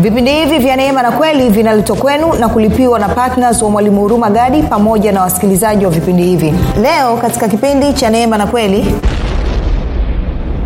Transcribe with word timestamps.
vipindi 0.00 0.30
hivi 0.32 0.58
vya 0.58 0.76
neema 0.76 1.02
na 1.02 1.10
kweli 1.10 1.48
vinaletwa 1.50 1.96
kwenu 1.96 2.32
na 2.40 2.48
kulipiwa 2.48 2.98
na 2.98 3.08
ptns 3.08 3.62
wa 3.62 3.70
mwalimu 3.70 4.00
huruma 4.00 4.30
gadi 4.30 4.62
pamoja 4.62 5.12
na 5.12 5.22
wasikilizaji 5.22 5.84
wa 5.84 5.90
vipindi 5.90 6.22
hivi. 6.22 6.54
Leo 6.82 7.16
katika 7.16 7.48
kipindi 7.48 7.92
cha 7.92 8.10
neema 8.10 8.38
na 8.38 8.46
kweli. 8.46 8.94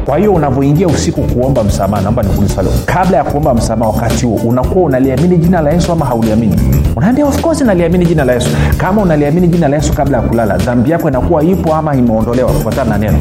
Kwa 0.05 0.19
hiyo 0.19 0.33
unavyoingia 0.35 0.87
usiku 0.87 1.23
kuomba 1.23 1.65
msamaha 1.65 2.03
naomba 2.03 2.23
nikuulize 2.23 2.55
kabla 2.87 3.17
ya 3.17 3.25
kuomba 3.25 3.55
msamaha 3.55 3.91
wakati 3.91 4.27
huo 4.27 4.41
unakuwa 4.45 4.85
unaliamini 4.85 5.37
jina 5.37 5.61
la 5.61 5.71
yesu 5.71 5.93
ama 5.93 6.07
hauliamini? 6.07 6.85
Unaambia 6.97 7.27
of 7.27 7.61
naliamini 7.63 8.07
jina 8.07 8.25
la 8.25 8.33
yesu. 8.33 8.51
Kama 8.77 9.03
unaliamini 9.03 9.49
jina 9.49 9.69
la 9.69 9.77
yesu 9.77 9.93
kabla 9.93 10.17
ya 10.19 10.23
kulala 10.23 10.57
dhambi 10.57 10.91
yako 10.91 11.09
inakuwa 11.09 11.43
ipo 11.45 11.75
ama 11.75 11.97
imeondolewa 11.97 12.53
kufuatana 12.53 12.91
na 12.91 12.99
neno? 12.99 13.19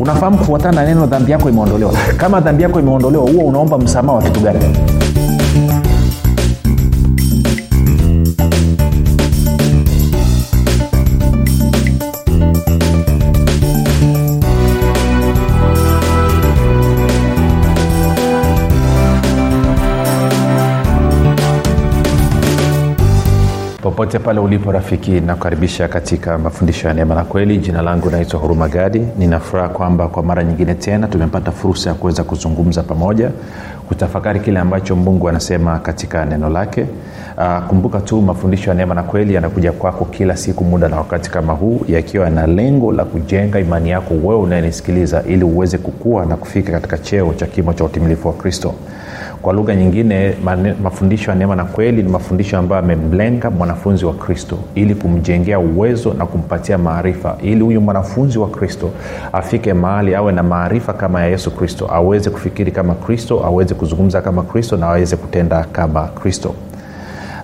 Unafahamu 0.00 0.38
kufuatana 0.38 0.80
na 0.82 0.88
neno 0.88 1.06
dhambi 1.06 1.32
yako 1.32 1.48
imeondolewa. 1.48 1.92
Kama 2.16 2.40
dhambi 2.40 2.62
yako 2.62 2.80
imeondolewa 2.80 3.30
huo 3.30 3.44
unaomba 3.44 3.78
msamaha 3.78 4.18
wa 4.18 4.22
kitu 4.24 4.40
gani 4.40 4.58
popote 23.96 24.18
pale 24.18 24.40
ulipo 24.40 24.72
rafiki 24.72 25.10
nakukaribisha 25.20 25.88
katika 25.88 26.38
mafundisho 26.38 26.88
ya 26.88 26.94
neema 26.94 27.14
na 27.14 27.24
kweli. 27.24 27.58
Jina 27.58 27.82
langu 27.82 28.10
naitwa 28.10 28.40
huruma 28.40 28.68
gadi. 28.68 29.02
Ninafuraha 29.18 29.68
kwamba 29.68 30.08
kwa 30.08 30.22
mara 30.22 30.44
nyingine 30.44 30.74
tena 30.74 31.06
tumepata 31.08 31.52
fursa 31.52 31.90
ya 31.90 31.94
kuweza 31.94 32.24
kuzungumza 32.24 32.82
pamoja 32.82 33.30
kutafakari 33.88 34.40
kile 34.40 34.58
ambacho 34.60 34.96
mungu 34.96 35.28
anasema 35.28 35.78
katika 35.78 36.24
neno 36.24 36.50
lake. 36.50 36.86
Aa, 37.38 37.60
kumbuka 37.60 38.00
tu 38.00 38.20
mafundisho 38.22 38.70
ya 38.70 38.76
neema 38.76 38.94
na 38.94 39.02
kweli 39.02 39.34
yanakuja 39.34 39.72
kwako 39.72 40.04
kila 40.04 40.36
siku 40.36 40.64
muda 40.64 40.88
na 40.88 40.96
wakati 40.96 41.30
kama 41.30 41.52
huu 41.52 41.80
yakiwa 41.88 42.24
yana 42.24 42.46
lengo 42.46 42.92
la 42.92 43.04
kujenga 43.04 43.60
imani 43.60 43.90
yako 43.90 44.14
wewe 44.14 44.36
unayenisikiliza 44.40 45.22
ili 45.28 45.44
uweze 45.44 45.78
kukua 45.78 46.26
na 46.26 46.36
kufika 46.36 46.72
katika 46.72 46.98
cheo 46.98 47.34
cha 47.34 47.46
kimo 47.46 47.72
cha 47.72 47.84
utimilifu 47.84 48.28
wa 48.28 48.34
kristo 48.34 48.74
kwa 49.42 49.52
lugha 49.52 49.74
nyingine 49.74 50.34
mafundisho 50.82 51.30
ya 51.30 51.36
neema 51.36 51.56
na 51.56 51.64
kweli 51.64 52.02
ni 52.02 52.08
mafundisho 52.08 52.58
ambayo 52.58 52.82
amemlenga 52.82 53.50
mwanafunzi 53.50 54.04
wa 54.04 54.14
kristo 54.14 54.58
ili 54.74 54.94
kumjengea 54.94 55.58
uwezo 55.58 56.14
na 56.14 56.26
kumpatia 56.26 56.78
maarifa 56.78 57.36
ili 57.42 57.60
huyu 57.60 57.80
mwanafunzi 57.80 58.38
wa 58.38 58.48
kristo 58.48 58.90
afike 59.32 59.74
mahali 59.74 60.14
awe 60.14 60.32
na 60.32 60.42
maarifa 60.42 60.92
kama 60.92 61.20
ya 61.20 61.26
yesu 61.26 61.50
kristo 61.50 61.88
aweze 61.92 62.30
kufikiri 62.30 62.72
kama 62.72 62.94
kristo 62.94 63.42
aweze 63.46 63.74
kuzungumza 63.74 64.22
kama 64.22 64.42
kristo 64.42 64.76
na 64.76 64.86
aweze 64.86 65.16
kutenda 65.16 65.64
kama 65.72 66.02
kristo. 66.04 66.54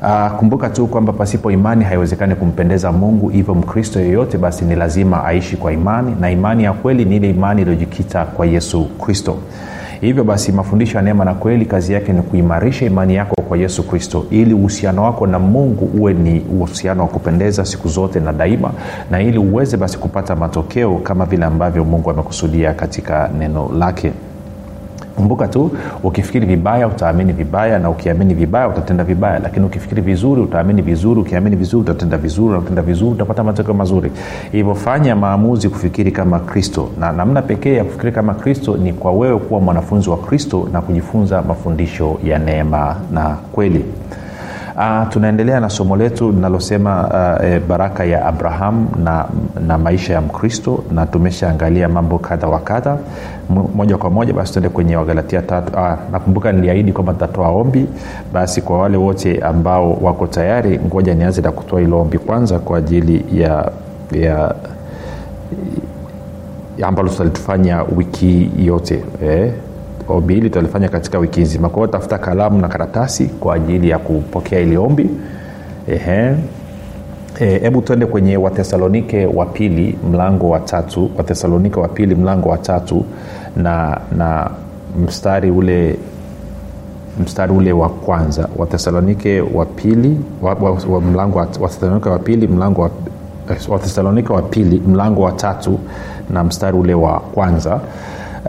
Uh, 0.03 0.31
kumbuka 0.39 0.71
tu 0.71 0.87
kwamba 0.87 1.13
pasipo 1.13 1.51
imani 1.51 1.85
haiwezekani 1.85 2.35
kumpendeza 2.35 2.93
mungu 2.93 3.29
hivyo 3.29 3.55
mkristo 3.55 4.01
yeyote 4.01 4.39
basi 4.39 4.65
ni 4.65 4.75
lazima 4.75 5.25
aishi 5.25 5.57
kwa 5.57 5.73
imani 5.73 6.17
na 6.21 6.31
imani 6.31 6.65
ya 6.65 6.73
kweli 6.73 7.05
ni 7.05 7.17
ile 7.17 7.31
imani 7.31 7.63
iliyojikita 7.63 8.25
kwa 8.25 8.47
yesu 8.47 8.85
kristo 8.85 9.37
hivyo 10.07 10.25
basi 10.25 10.53
mafundisho 10.53 10.97
ya 10.99 11.03
neema 11.05 11.25
na 11.25 11.35
kweli 11.35 11.67
kazi 11.67 11.93
yake 11.93 12.13
ni 12.13 12.23
kuimarisha 12.23 12.87
imani 12.87 13.15
yako 13.15 13.43
kwa 13.43 13.59
yesu 13.59 13.83
kristo 13.89 14.27
ili 14.31 14.55
uhusiano 14.55 15.03
wako 15.05 15.27
na 15.27 15.39
mungu 15.39 15.91
uwe 15.99 16.15
ni 16.15 16.41
uhusiano 16.41 17.03
wa 17.03 17.09
kupendeza 17.09 17.65
siku 17.65 17.89
zote 17.89 18.21
na 18.21 18.33
daima 18.33 18.71
na 19.11 19.21
ili 19.23 19.39
uweze 19.39 19.77
basi 19.77 19.99
kupata 19.99 20.37
matokeo 20.37 20.97
kama 20.99 21.27
vile 21.27 21.45
ambavyo 21.45 21.85
mungu 21.85 22.11
amekusudia 22.11 22.75
katika 22.75 23.31
neno 23.39 23.71
lake 23.79 24.13
kumbuka 25.17 25.49
tu 25.49 25.71
ukifikiri 26.03 26.47
vibaya 26.47 26.87
utaamini 26.89 27.33
vibaya 27.33 27.79
na 27.79 27.91
ukiamini 27.91 28.35
vibaya 28.35 28.69
utatenda 28.69 29.05
vibaya. 29.05 29.39
Lakini 29.39 29.67
ukifikiri 29.67 30.03
vizuri 30.03 30.41
utaamini 30.41 30.83
vizuri 30.83 31.21
ukiamini 31.21 31.57
vizuri 31.57 31.81
utatenda 31.83 32.17
vizuri 32.19 32.53
na 32.53 32.59
utenda 32.59 32.83
vizuri 32.83 33.11
utapata 33.11 33.45
matokeo 33.45 33.75
mazuri. 33.75 34.13
Hivyo 34.53 34.75
fanya 34.75 35.17
maamuzi 35.17 35.69
kufikiri 35.69 36.13
kama 36.13 36.39
kristo. 36.41 36.89
Na 37.01 37.13
namna 37.13 37.43
pekee 37.43 37.75
ya 37.75 37.85
kufikiri 37.85 38.13
kama 38.13 38.35
kristo 38.35 38.77
ni 38.77 38.93
kwa 38.93 39.13
wewe 39.13 39.39
kuwa 39.39 39.61
mwanafunzi 39.61 40.11
wa 40.11 40.17
kristo 40.17 40.69
na 40.73 40.81
kujifunza 40.83 41.43
mafundisho 41.43 42.19
ya 42.25 42.39
neema 42.39 42.97
na 43.13 43.37
kweli 43.53 43.85
Uh, 44.77 45.09
tunaendelea 45.09 45.61
na 45.61 45.71
somo 45.71 45.97
letu 45.97 46.33
linalosema 46.33 47.09
uh, 47.41 47.47
e, 47.47 47.61
baraka 47.61 48.05
ya 48.05 48.27
abraham 48.27 48.89
na, 49.05 49.27
na 49.67 49.79
maisha 49.79 50.13
ya 50.15 50.21
mkristo 50.21 50.85
na 50.93 51.07
tumeshaangalia 51.07 51.89
mambo 51.89 52.19
kadha 52.19 52.47
wa 52.49 52.59
kadha. 52.59 52.99
Moja 53.75 53.97
kwa 53.97 54.11
moja 54.11 54.33
basi 54.33 54.53
tuende 54.53 54.69
kwenye 54.69 54.97
wagalatia 54.97 55.43
tatu. 55.43 55.73
Uh, 55.73 55.93
nakumbuka 56.13 56.53
niliahidi 56.53 56.93
kwamba 56.93 57.13
nitatoa 57.13 57.49
ombi. 57.49 57.87
Basi 58.33 58.63
kwa 58.63 58.79
wale 58.79 58.97
wote 58.97 59.39
ambao 59.41 59.93
wako 59.93 60.27
tayari 60.27 60.79
ngoja 60.87 61.15
nianze 61.15 61.43
na 61.43 61.53
kutoa 61.53 61.81
hilo 61.81 62.01
ombi 62.01 62.19
kwanza 62.19 62.59
kwa 62.59 62.79
ajili 62.79 63.25
ya, 63.41 63.73
ya 64.13 64.55
ambalo 66.83 67.09
tutalitufanya 67.09 67.83
wiki 67.97 68.51
yote 68.59 69.05
eh? 69.25 69.53
Ombi 70.13 70.35
hili 70.35 70.49
tutalifanya 70.51 70.89
katika 70.89 71.19
wiki 71.19 71.41
nzima. 71.41 71.69
Kwa 71.69 71.77
hiyo 71.79 71.87
tafuta 71.87 72.19
kalamu 72.19 72.59
na 72.59 72.69
karatasi 72.69 73.25
kwa 73.27 73.55
ajili 73.55 73.89
ya 73.89 73.99
kupokea 73.99 74.61
ili 74.61 74.77
ombi. 74.77 75.11
Hebu 77.39 77.79
e, 77.79 77.83
tuende 77.83 78.07
kwenye 78.07 78.37
wathesalonike 78.37 79.27
wa 79.27 79.47
pili 79.47 79.99
mlango 80.11 80.49
wa 80.51 80.61
tatu. 80.61 81.11
Wathesalonike 81.17 81.81
wa 81.81 81.89
pili 81.89 82.15
mlango 82.15 82.49
wa 82.49 82.59
tatu 82.59 83.05
na 83.57 84.01
na 84.17 84.51
mstari 85.07 85.51
ule 85.51 85.99
mstari 87.23 87.53
ule 87.53 87.73
wa 87.73 87.89
kwanza. 87.89 88.49
Wathesalonike 88.57 89.41
wa 89.41 89.67
pili 89.67 90.21
mlango 91.13 91.39
wathesalonike 91.69 92.09
wa 92.09 92.19
pili 92.19 92.49
mlango 92.49 92.83
wa 92.83 92.91
wathesalonike 93.69 94.33
wa 94.33 94.43
pili 94.43 94.81
mlango 94.87 95.23
wa 95.23 95.33
tatu 95.33 95.79
na 96.31 96.45
mstari 96.45 96.79
ule 96.79 96.95
wa 96.95 97.21
kwanza 97.21 97.81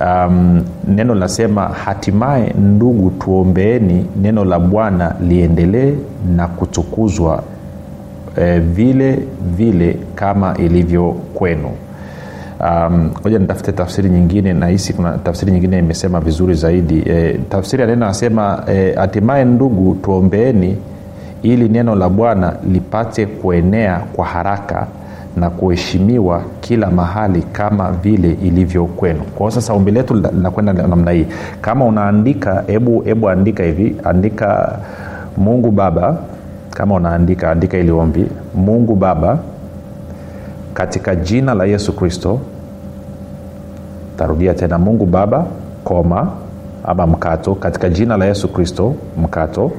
um, 0.02 0.64
neno 0.88 1.14
linasema 1.14 1.62
hatimaye 1.62 2.54
ndugu 2.59 3.09
tuombeeni. 3.09 4.06
Neno 4.22 4.46
la 4.46 4.59
bwana 4.59 5.16
liendelee 5.28 5.94
na 6.36 6.48
kutukuzwa 6.48 7.44
e, 8.38 8.59
vile 8.59 9.20
vile 9.58 9.98
kama 10.16 10.58
ilivyo 10.58 11.12
kwenu. 11.34 11.70
Moja 13.24 13.36
um, 13.38 13.42
nitafute 13.42 13.72
tafsiri 13.72 14.09
nyingine 14.09 14.53
nahisi 14.53 14.94
kuna 14.94 15.18
tafsiri 15.18 15.52
nyingine 15.52 15.80
imesema 15.80 16.20
vizuri 16.20 16.53
zaidi. 16.53 17.03
E, 17.09 17.40
tafsiri 17.50 17.82
ya 17.82 17.88
neno 17.88 18.06
anasema 18.06 18.64
hatimaye 18.96 19.42
e, 19.42 19.46
ndugu 19.46 19.96
tuombeeni 19.96 20.78
ili 21.44 21.70
neno 21.70 21.96
la 21.96 22.09
bwana 22.09 22.53
lipate 22.72 23.26
kuenea 23.26 24.00
kwa 24.14 24.26
haraka 24.26 24.88
na 25.38 25.50
kuheshimiwa 25.50 26.42
kila 26.62 26.92
mahali 26.92 27.42
kama 27.42 27.92
vile 27.92 28.32
ilivyo 28.32 28.86
kwenu. 28.86 29.22
Kwao 29.24 29.52
sasa 29.52 29.74
ombi 29.74 29.92
letu 29.92 30.14
linakwenda 30.14 30.74
namna 30.74 31.12
hii. 31.12 31.26
Kama 31.62 31.86
unaandika 31.86 32.64
hebu 32.68 33.02
hebu 33.02 33.30
andika 33.30 33.64
hivi. 33.64 33.96
Andika 34.04 34.80
mungu 35.38 35.72
baba 35.72 36.18
kama 36.70 36.96
unaandika 36.96 37.52
andika 37.52 37.78
ili 37.78 37.92
ombi 37.92 38.28
mungu 38.56 38.96
baba 38.96 39.38
katika 40.74 41.16
jina 41.16 41.54
la 41.54 41.66
yesu 41.66 41.94
kristo 41.96 42.40
tarudia 44.18 44.54
tena 44.54 44.78
mungu 44.78 45.06
baba 45.06 45.46
koma 45.84 46.32
ama 46.84 47.08
mkato 47.08 47.56
katika 47.56 47.90
jina 47.90 48.18
la 48.18 48.26
yesu 48.26 48.48
kristo 48.48 48.96
mkato. 49.18 49.72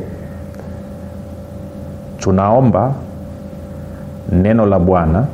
Tunaomba 2.19 2.93
neno 4.33 4.67
la 4.67 4.79
bwana 4.79 5.27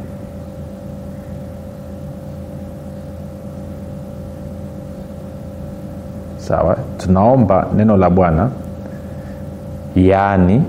sawa 6.50 6.76
tunaomba 6.98 7.66
neno 7.76 7.96
la 7.96 8.10
bwana 8.10 8.50
yaani 9.96 10.62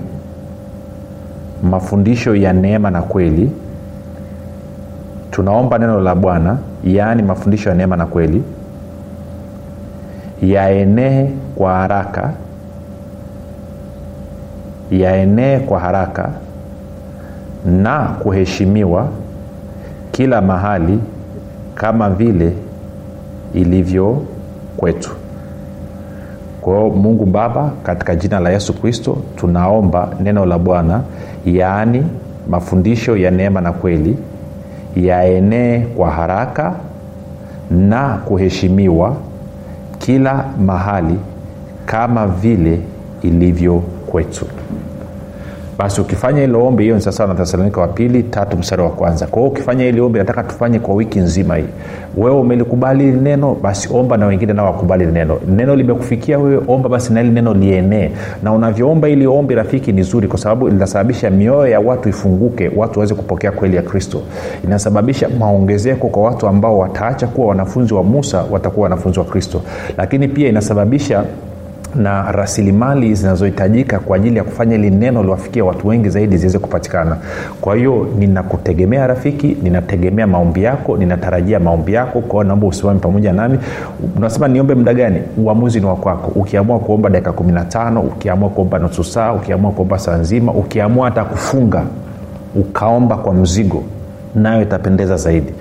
mafundisho 1.62 2.34
ya 2.34 2.52
neema 2.52 2.90
na 2.90 3.02
kweli. 3.02 3.50
Tunaomba 5.30 5.78
neno 5.78 6.00
la 6.00 6.14
bwana 6.14 6.58
yaani 6.84 7.22
mafundisho 7.22 7.68
ya 7.68 7.74
neema 7.74 7.96
na 7.96 8.06
kweli 8.06 8.42
yaenee 10.42 11.30
kwa 11.54 11.72
haraka 11.74 12.30
yaenee 14.90 15.58
kwa 15.58 15.80
haraka 15.80 16.28
na 17.66 17.98
kuheshimiwa 17.98 19.08
kila 20.12 20.40
mahali 20.40 20.98
kama 21.74 22.10
vile 22.10 22.52
ilivyo 23.54 24.22
kwetu 24.76 25.16
kwa 26.62 26.76
hiyo 26.78 26.90
mungu 26.90 27.26
baba 27.26 27.70
katika 27.82 28.16
jina 28.16 28.40
la 28.40 28.50
yesu 28.50 28.80
kristo 28.80 29.16
tunaomba 29.36 30.08
neno 30.22 30.46
la 30.46 30.58
bwana 30.58 31.02
yaani 31.44 32.06
mafundisho 32.50 33.16
ya 33.16 33.30
neema 33.30 33.60
na 33.60 33.72
kweli 33.72 34.18
yaenee 34.96 35.80
kwa 35.80 36.10
haraka 36.10 36.74
na 37.70 38.08
kuheshimiwa 38.24 39.16
kila 39.98 40.44
mahali 40.66 41.18
kama 41.86 42.26
vile 42.26 42.80
ilivyo 43.22 43.82
kwetu 44.06 44.46
basi 45.82 46.00
ukifanya 46.00 46.40
hilo 46.40 46.66
ombi 46.66 46.82
hiyo 46.82 46.94
ni 46.94 47.00
sasa 47.02 47.26
na 47.26 47.34
thesalonika 47.34 47.80
wa 47.80 47.88
pili 47.88 48.22
tatu 48.22 48.56
mstari 48.56 48.82
wa 48.82 48.90
kwanza. 48.90 49.26
Kwa 49.26 49.38
hiyo 49.42 49.52
ukifanya 49.52 49.84
hili 49.84 50.00
ombi 50.00 50.18
nataka 50.18 50.42
tufanye 50.42 50.78
kwa 50.78 50.94
wiki 50.94 51.18
nzima 51.18 51.56
hii. 51.56 51.64
Wewe 52.16 52.36
umelikubali 52.36 53.04
hili 53.04 53.20
neno 53.20 53.56
basi 53.62 53.88
omba 53.94 54.16
na 54.16 54.26
wengine 54.26 54.52
nao 54.52 54.66
wakubali 54.66 55.04
hili 55.04 55.14
neno. 55.18 55.38
Neno 55.48 55.76
limekufikia 55.76 56.38
wewe 56.38 56.62
omba 56.68 56.88
basi 56.88 57.12
na 57.12 57.20
hili 57.20 57.32
neno 57.34 57.54
lienee. 57.54 58.10
Na 58.42 58.52
unavyoomba 58.52 59.08
ili 59.08 59.26
ombi 59.26 59.54
rafiki 59.54 59.92
ni 59.92 60.02
zuri 60.02 60.28
kwa 60.28 60.38
sababu 60.38 60.68
linasababisha 60.68 61.30
mioyo 61.30 61.66
ya 61.66 61.80
watu 61.80 62.08
ifunguke 62.08 62.70
watu 62.76 62.98
waweze 62.98 63.14
kupokea 63.14 63.52
kweli 63.52 63.76
ya 63.76 63.82
kristo. 63.82 64.22
Inasababisha 64.64 65.28
maongezeko 65.28 66.08
kwa 66.08 66.22
watu 66.22 66.48
ambao 66.48 66.78
wataacha 66.78 67.26
kuwa 67.26 67.46
wanafunzi 67.46 67.94
wa 67.94 68.02
musa 68.02 68.44
watakuwa 68.50 68.84
wanafunzi 68.84 69.18
wa 69.18 69.24
kristo. 69.24 69.60
Lakini 69.98 70.28
pia 70.28 70.48
inasababisha 70.48 71.24
na 71.94 72.32
rasilimali 72.32 73.14
zinazohitajika 73.14 73.98
kwa 73.98 74.16
ajili 74.16 74.36
ya 74.36 74.44
kufanya 74.44 74.74
ili 74.74 74.90
neno 74.90 75.22
liwafikia 75.22 75.64
watu 75.64 75.88
wengi 75.88 76.08
zaidi 76.08 76.36
ziweze 76.36 76.58
kupatikana. 76.58 77.16
Kwa 77.60 77.76
hiyo 77.76 78.08
ninakutegemea 78.18 79.06
rafiki 79.06 79.56
ninategemea 79.62 80.26
maombi 80.26 80.62
yako 80.62 80.96
ninatarajia 80.96 81.60
maombi 81.60 81.92
yako 81.92 82.20
kwao 82.20 82.44
naomba 82.44 82.66
usimame 82.66 82.98
pamoja 83.00 83.32
nami. 83.32 83.58
Unasema 84.16 84.48
niombe 84.48 84.74
muda 84.74 84.94
gani? 84.94 85.20
Uamuzi 85.38 85.80
ni 85.80 85.86
wakwako 85.86 86.32
ukiamua 86.40 86.78
kuomba 86.78 87.10
dakika 87.10 87.30
15 87.30 87.98
ukiamua 87.98 88.48
kuomba 88.48 88.78
nusu 88.78 89.04
saa 89.04 89.32
ukiamua 89.32 89.70
kuomba 89.70 89.98
saa 89.98 90.16
nzima 90.16 90.52
ukiamua 90.52 91.04
hata 91.04 91.24
kufunga 91.24 91.82
ukaomba 92.54 93.16
kwa 93.16 93.34
mzigo 93.34 93.82
nayo 94.34 94.62
itapendeza 94.62 95.16
zaidi 95.16 95.52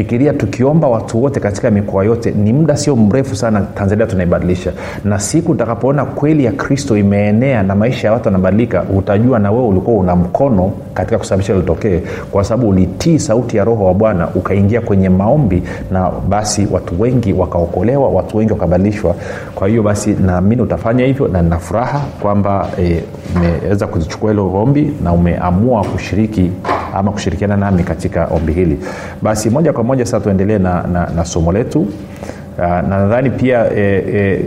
fikiria 0.00 0.32
tukiomba 0.32 0.88
watu 0.88 1.22
wote 1.22 1.40
katika 1.40 1.70
mikoa 1.70 2.04
yote 2.04 2.30
ni 2.30 2.52
muda 2.52 2.76
sio 2.76 2.96
mrefu 2.96 3.36
sana 3.36 3.60
tanzania 3.60 4.06
tunaibadilisha. 4.06 4.72
Na 5.04 5.18
siku 5.18 5.52
utakapoona 5.52 6.04
kweli 6.04 6.44
ya 6.44 6.52
kristo 6.52 6.96
imeenea 6.96 7.62
na 7.62 7.74
maisha 7.74 8.06
ya 8.08 8.12
watu 8.12 8.24
yanabadilika 8.28 8.82
utajua 8.96 9.38
na 9.38 9.50
wewe 9.50 9.66
ulikuwa 9.66 9.96
una 9.96 10.16
mkono 10.16 10.72
katika 10.94 11.18
kusababisha 11.18 11.54
litokee 11.54 12.00
kwa 12.30 12.44
sababu 12.44 12.68
ulitii 12.68 13.18
sauti 13.18 13.56
ya 13.56 13.64
roho 13.64 13.84
wa 13.84 13.94
bwana 13.94 14.28
ukaingia 14.34 14.80
kwenye 14.80 15.08
maombi 15.08 15.62
na 15.90 16.10
basi 16.28 16.68
watu 16.70 17.00
wengi 17.00 17.32
wakaokolewa 17.32 18.08
watu 18.08 18.36
wengi 18.36 18.52
wakabadilishwa. 18.52 19.14
Kwa 19.54 19.68
hiyo 19.68 19.82
basi 19.82 20.10
naamini 20.26 20.62
utafanya 20.62 21.04
hivyo 21.04 21.28
na 21.28 21.42
nina 21.42 21.58
furaha 21.58 22.00
kwamba 22.22 22.68
e, 22.80 23.02
umeweza 23.36 23.86
kuzichukua 23.86 24.30
hilo 24.30 24.52
ombi 24.54 24.92
na 25.04 25.12
umeamua 25.12 25.84
kushiriki 25.84 26.50
ama 26.94 27.10
kushirikiana 27.12 27.56
nami 27.56 27.82
katika 27.82 28.26
ombi 28.26 28.52
hili. 28.52 28.78
Basi 29.22 29.50
moja 29.50 29.72
kwa 29.72 29.84
moja 29.84 30.04
sasa 30.04 30.20
tuendelee 30.20 30.58
na, 30.58 30.82
na, 30.92 31.10
na 31.16 31.24
somo 31.24 31.52
letu. 31.52 31.80
Uh, 31.80 32.66
na 32.66 32.82
nadhani 32.82 33.30
pia 33.30 33.72
e, 33.76 34.04
e, 34.14 34.44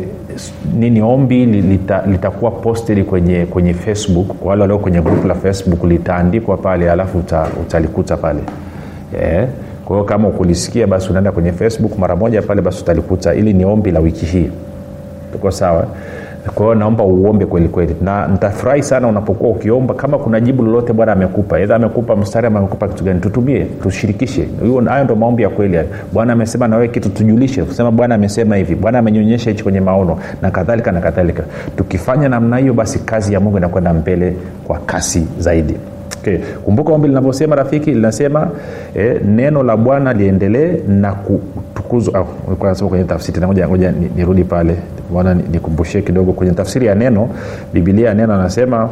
nini 0.76 1.02
ombi 1.02 1.46
litakuwa 1.46 2.02
lita 2.08 2.32
posted 2.32 3.06
kwenye 3.06 3.46
kwenye 3.46 3.74
facebook. 3.74 4.28
Kwa 4.28 4.50
wale 4.50 4.62
walio 4.62 4.80
kwenye 4.80 5.02
grupu 5.02 5.28
la 5.28 5.36
facebook 5.36 5.84
litaandikwa 5.84 6.58
pale 6.58 6.92
alafu 6.92 7.18
uta, 7.18 7.48
utalikuta 7.62 8.18
pale. 8.18 8.40
Yeah. 9.22 9.48
kwa 9.86 9.96
hiyo 9.96 10.06
kama 10.06 10.28
ukulisikia 10.28 10.88
basi 10.88 11.10
unaenda 11.10 11.32
kwenye 11.32 11.52
facebook 11.52 11.98
mara 12.00 12.16
moja 12.16 12.42
pale 12.42 12.62
basi 12.62 12.82
utalikuta. 12.84 13.34
Ili 13.34 13.54
ni 13.54 13.66
ombi 13.66 13.92
la 13.92 14.00
wiki 14.00 14.26
hii. 14.26 14.50
Tuko 15.32 15.52
sawa 15.52 15.88
kwa 16.56 16.66
hiyo 16.66 16.76
naomba 16.76 17.04
uombe 17.04 17.46
kweli 17.46 17.68
kweli. 17.70 17.96
Na 18.02 18.28
nitafurahi 18.28 18.84
sana 18.84 19.08
unapokuwa 19.08 19.50
ukiomba 19.52 19.94
kama 19.94 20.18
kuna 20.18 20.40
jibu 20.42 20.64
lolote 20.64 20.94
bwana 20.94 21.12
amekupa. 21.12 21.60
Edha 21.60 21.76
amekupa 21.76 22.16
mstari 22.16 22.48
ama 22.48 22.60
amekupa 22.60 22.88
kitu 22.88 23.04
gani 23.04 23.20
tutumie 23.20 23.66
tushirikishe. 23.84 24.48
Hayo 24.88 25.04
ndo 25.04 25.16
maombi 25.16 25.44
ya 25.44 25.50
kweli 25.50 25.80
bwana 26.14 26.34
amesema 26.34 26.68
nawewe 26.68 26.88
kitu 26.88 27.10
tujulishe. 27.10 27.64
Kusema 27.64 27.92
bwana 27.92 28.16
amesema 28.16 28.56
hivi. 28.56 28.76
Bwana 28.76 29.00
amenyonyesha 29.00 29.50
hichi 29.50 29.64
kwenye 29.64 29.80
maono 29.82 30.18
na 30.42 30.52
kadhalika 30.52 30.92
na 30.92 31.02
kadhalika. 31.02 31.44
Tukifanya 31.78 32.30
namna 32.30 32.58
hiyo 32.58 32.74
basi 32.74 33.00
kazi 33.00 33.34
ya 33.34 33.40
mungu 33.40 33.58
inakwenda 33.58 33.94
mbele 33.94 34.34
kwa 34.68 34.80
kasi 34.80 35.28
zaidi. 35.40 35.74
Okay. 36.22 36.38
kumbuka 36.38 36.94
ombi 36.94 37.08
linavyosema 37.08 37.56
rafiki 37.56 37.92
linasema 37.92 38.50
eh, 38.96 39.22
neno 39.26 39.64
la 39.64 39.78
bwana 39.78 40.14
liendelee 40.14 40.78
na 40.88 41.14
kutukuzwa 41.94 42.26
ah, 42.72 42.88
kwenye 42.90 43.04
tafsiri. 43.04 43.48
Ngoja 43.48 43.92
nirudi 44.16 44.44
pale. 44.44 44.76
Bwana 45.12 45.34
nikumbushie 45.34 46.02
kidogo 46.02 46.34
kwenye 46.34 46.54
tafsiri 46.54 46.86
ya 46.88 46.96
neno 46.96 47.30
bibilia 47.74 48.08
ya 48.10 48.14
neno 48.14 48.34
anasema 48.34 48.90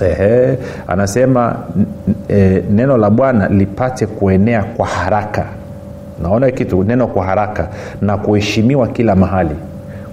ehe, 0.00 0.58
anasema 0.88 1.56
e, 2.28 2.62
neno 2.70 2.96
la 2.96 3.10
bwana 3.10 3.48
lipate 3.48 4.06
kuenea 4.06 4.62
kwa 4.64 4.86
haraka. 4.86 5.46
Naona 6.22 6.50
kitu 6.50 6.84
neno 6.84 7.06
kwa 7.06 7.24
haraka 7.24 7.68
na 8.00 8.16
kuheshimiwa 8.16 8.88
kila 8.88 9.16
mahali. 9.16 9.56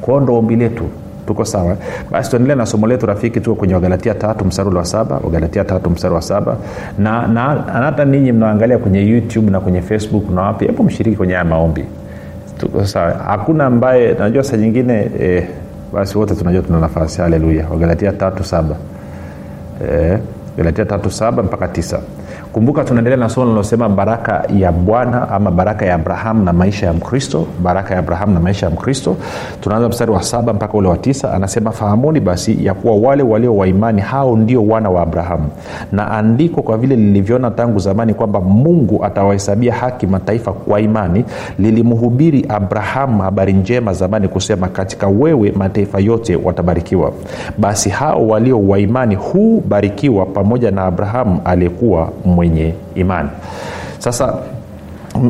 Kwao 0.01 0.19
ndo 0.19 0.35
ombi 0.35 0.55
letu 0.55 0.83
tuko 1.29 1.45
sawa. 1.45 1.77
Basi 2.11 2.29
tuendelee 2.29 2.55
na 2.55 2.65
somo 2.65 2.87
letu 2.87 3.05
rafiki 3.05 3.39
tuko 3.41 3.55
kwenye 3.55 3.73
wagalatia 3.73 4.13
tatu 4.13 4.45
msarul 4.45 4.75
wa 4.77 4.85
saba 4.85 5.19
wagalatia 5.23 5.63
tatu 5.63 5.89
msaru 5.89 6.15
wa 6.15 6.21
saba. 6.21 6.57
Na, 6.97 7.27
na, 7.27 7.41
hata 7.73 8.05
ninyi 8.05 8.31
mnaangalia 8.31 8.77
kwenye 8.77 9.01
youtube 9.07 9.51
na 9.51 9.59
kwenye 9.59 9.81
facebook 9.81 10.29
na 10.29 10.41
wapi? 10.41 10.65
Hepo 10.65 10.83
mshiriki 10.83 11.17
kwenye 11.17 11.33
haya 11.33 11.45
maombi. 11.45 11.85
Tuko 12.57 12.85
sawa. 12.85 13.13
Hakuna 13.27 13.65
ambaye 13.65 14.13
najua 14.13 14.43
saa 14.43 14.57
nyingine 14.57 15.09
eh, 15.19 15.47
basi 15.93 16.17
wote 16.17 16.35
tunajua 16.35 16.61
tuna 16.61 16.79
nafasi. 16.79 17.21
Haleluya. 17.21 17.65
Wagalatia 17.71 18.11
tatu 18.11 18.43
saba. 18.43 18.75
Eh, 19.89 20.19
galatia 20.57 20.85
tatu 20.85 21.11
saba 21.11 21.43
mpaka 21.43 21.67
tisa 21.67 21.99
kumbuka 22.53 22.83
tunaendelea 22.83 23.17
na 23.17 23.29
somo 23.29 23.45
linalosema 23.45 23.89
baraka 23.89 24.43
ya 24.57 24.71
bwana 24.71 25.29
ama 25.29 25.51
baraka 25.51 25.85
ya 25.85 25.95
abrahamu 25.95 26.43
na 26.43 26.53
maisha 26.53 26.85
ya 26.85 26.93
mkristo. 26.93 27.45
Baraka 27.63 27.93
ya 27.93 27.99
abrahamu 27.99 28.33
na 28.33 28.39
maisha 28.39 28.65
ya 28.65 28.71
mkristo. 28.71 29.15
Tunaanza 29.61 29.89
mstari 29.89 30.11
wa 30.11 30.23
saba 30.23 30.53
mpaka 30.53 30.73
ule 30.77 30.87
wa 30.87 30.97
tisa. 30.97 31.33
Anasema 31.33 31.71
fahamuni 31.71 32.19
basi 32.19 32.65
ya 32.65 32.73
kuwa 32.73 32.95
wale 33.09 33.23
walio 33.23 33.55
waimani 33.57 34.01
hao 34.01 34.37
ndio 34.37 34.65
wana 34.67 34.89
wa 34.89 35.01
abrahamu 35.01 35.47
na 35.91 36.11
andiko 36.11 36.61
kwa 36.61 36.77
vile 36.77 36.95
lilivyoona 36.95 37.51
tangu 37.51 37.79
zamani 37.79 38.13
kwamba 38.13 38.41
mungu 38.41 39.05
atawahesabia 39.05 39.73
haki 39.73 40.07
mataifa 40.07 40.53
kwa 40.53 40.81
imani 40.81 41.25
lilimhubiri 41.59 42.45
abrahamu 42.49 43.21
habari 43.21 43.53
njema 43.53 43.93
zamani 43.93 44.27
kusema 44.27 44.67
katika 44.67 45.07
wewe 45.07 45.51
mataifa 45.51 45.99
yote 45.99 46.35
watabarikiwa. 46.35 47.11
Basi 47.57 47.89
hao 47.89 48.27
walio 48.27 48.67
waimani 48.67 49.15
hubarikiwa 49.15 50.25
pamoja 50.25 50.71
na 50.71 50.83
abrahamu 50.85 51.41
aliyekuwa 51.45 52.09
mwenye 52.25 52.48
imani. 52.95 53.29
Sasa 53.99 54.37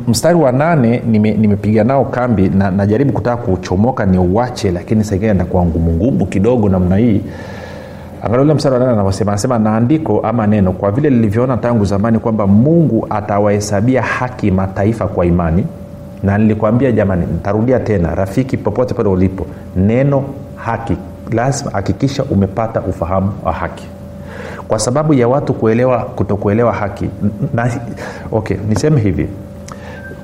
mstari 0.07 0.35
wa 0.35 0.51
nane 0.51 1.01
nimepiga 1.07 1.83
nime 1.83 1.93
nao 1.93 2.05
kambi 2.05 2.49
na 2.49 2.71
najaribu 2.71 3.13
kutaka 3.13 3.37
kuchomoka 3.37 4.05
ni 4.05 4.17
uwache 4.17 4.71
lakini 4.71 5.03
saingine 5.03 5.33
nakuwa 5.33 5.65
ngumungumu 5.65 6.25
kidogo 6.25 6.69
namna 6.69 6.97
hii. 6.97 7.21
Angalia 8.23 8.55
mstari 8.55 8.73
wa 8.73 8.79
nane 8.79 8.91
anavyosema 8.91 9.31
anasema 9.31 9.59
na 9.59 9.81
ama 10.23 10.47
neno 10.47 10.71
kwa 10.71 10.91
vile 10.91 11.09
lilivyoona 11.09 11.57
tangu 11.57 11.85
zamani 11.85 12.19
kwamba 12.19 12.47
mungu 12.47 13.07
atawahesabia 13.09 14.01
haki 14.01 14.51
mataifa 14.51 15.07
kwa 15.07 15.25
imani 15.25 15.65
na 16.23 16.37
nilikwambia 16.37 16.91
jamani 16.91 17.25
ntarudia 17.25 17.79
tena 17.79 18.15
rafiki 18.15 18.57
popote 18.57 18.93
pale 18.93 19.09
ulipo 19.09 19.45
neno 19.75 20.23
haki 20.55 20.97
lazima 21.31 21.71
hakikisha 21.71 22.23
umepata 22.23 22.81
ufahamu 22.81 23.31
wa 23.45 23.53
haki 23.53 23.87
kwa 24.69 24.79
sababu 24.79 25.13
ya 25.13 25.27
watu 25.27 25.53
kuelewa 25.53 25.99
kutokuelewa 25.99 26.73
haki. 26.73 27.09
Na, 27.53 27.71
okay 28.31 28.57
niseme 28.69 29.01
hivi. 29.01 29.27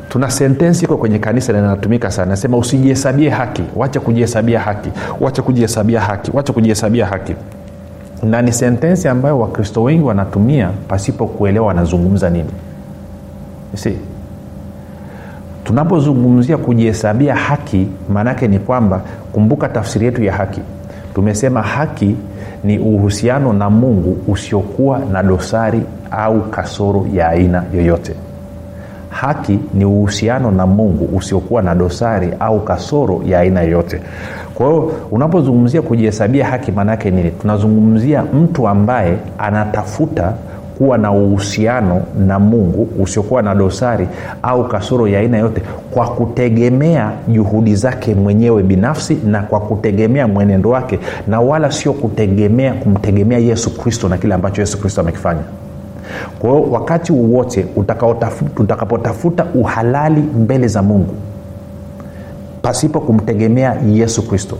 Tuna 0.09 0.29
sentensi 0.31 0.85
iko 0.85 0.97
kwenye 0.97 1.19
kanisa 1.19 1.53
na 1.53 1.59
inatumika 1.59 2.11
sana. 2.11 2.29
Nasema 2.31 2.57
usijihesabie 2.57 3.29
haki. 3.29 3.63
Wacha 3.75 3.99
kujihesabia 3.99 4.59
haki. 4.59 4.89
Wacha 5.19 5.41
kujihesabia 5.41 6.01
haki. 6.01 6.31
Wacha 6.33 6.53
kujihesabia 6.53 7.05
haki. 7.05 7.35
Na 8.23 8.41
ni 8.41 8.51
sentensi 8.53 9.07
ambayo 9.07 9.39
wakristo 9.39 9.83
wengi 9.83 10.03
wanatumia 10.03 10.69
pasipo 10.87 11.27
kuelewa 11.27 11.67
wanazungumza 11.67 12.29
nini. 12.29 12.49
Si 13.75 13.97
tunapozungumzia 15.63 16.57
kujihesabia 16.57 17.35
haki 17.35 17.87
maanaake 18.09 18.47
ni 18.47 18.59
kwamba 18.59 19.01
kumbuka 19.31 19.69
tafsiri 19.69 20.05
yetu 20.05 20.23
ya 20.23 20.33
haki. 20.33 20.61
Tumesema 21.15 21.61
haki 21.61 22.15
ni 22.65 22.79
uhusiano 22.79 23.53
na 23.53 23.69
mungu 23.69 24.17
usiokuwa 24.27 24.99
na 24.99 25.23
dosari 25.23 25.81
au 26.11 26.41
kasoro 26.41 27.05
ya 27.13 27.29
aina 27.29 27.63
yoyote. 27.73 28.15
Haki 29.09 29.59
ni 29.73 29.85
uhusiano 29.85 30.51
na 30.51 30.65
mungu 30.67 31.17
usiokuwa 31.17 31.61
na 31.61 31.75
dosari 31.75 32.29
au 32.39 32.59
kasoro 32.59 33.21
ya 33.25 33.39
aina 33.39 33.61
yoyote. 33.61 34.01
Kwa 34.55 34.67
hiyo 34.67 34.91
unapozungumzia 35.11 35.81
kujihesabia 35.81 36.45
haki 36.47 36.71
maanaake 36.71 37.11
nini? 37.11 37.31
Tunazungumzia 37.31 38.23
mtu 38.23 38.67
ambaye 38.67 39.17
anatafuta 39.37 40.33
kuwa 40.77 40.97
na 40.97 41.11
uhusiano 41.11 42.01
na 42.27 42.39
mungu 42.39 42.87
usiokuwa 42.99 43.41
na 43.41 43.55
dosari 43.55 44.07
au 44.43 44.67
kasoro 44.67 45.07
ya 45.07 45.19
aina 45.19 45.37
yote 45.37 45.61
kwa 45.91 46.07
kutegemea 46.09 47.11
juhudi 47.27 47.75
zake 47.75 48.15
mwenyewe 48.15 48.63
binafsi 48.63 49.17
na 49.25 49.41
kwa 49.41 49.59
kutegemea 49.59 50.27
mwenendo 50.27 50.69
wake 50.69 50.99
na 51.27 51.41
wala 51.41 51.71
sio 51.71 51.93
kutegemea 51.93 52.73
kumtegemea 52.73 53.37
yesu 53.39 53.77
kristo 53.77 54.09
na 54.09 54.17
kile 54.17 54.33
ambacho 54.33 54.61
yesu 54.61 54.81
kristo 54.81 55.01
amekifanya. 55.01 55.41
Kwa 56.39 56.49
hiyo 56.49 56.61
wakati 56.71 57.11
wowote 57.11 57.65
utakapotafuta 58.57 59.45
uhalali 59.55 60.21
mbele 60.21 60.67
za 60.67 60.81
mungu 60.81 61.15
pasipo 62.61 62.99
kumtegemea 62.99 63.75
yesu 63.93 64.27
kristo 64.27 64.57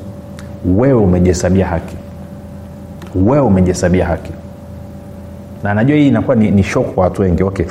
wewe 0.78 1.02
umejihesabia 1.02 1.66
haki. 1.68 1.96
Wewe 3.16 3.40
umejihesabia 3.46 4.06
haki 4.06 4.32
na 5.66 5.74
najua 5.74 5.96
hii 5.98 6.08
inakuwa 6.08 6.36
ni, 6.36 6.52
ni 6.52 6.64
shok 6.64 6.94
kwa 6.94 7.04
watu 7.04 7.22
wengi. 7.22 7.44
Okay. 7.44 7.66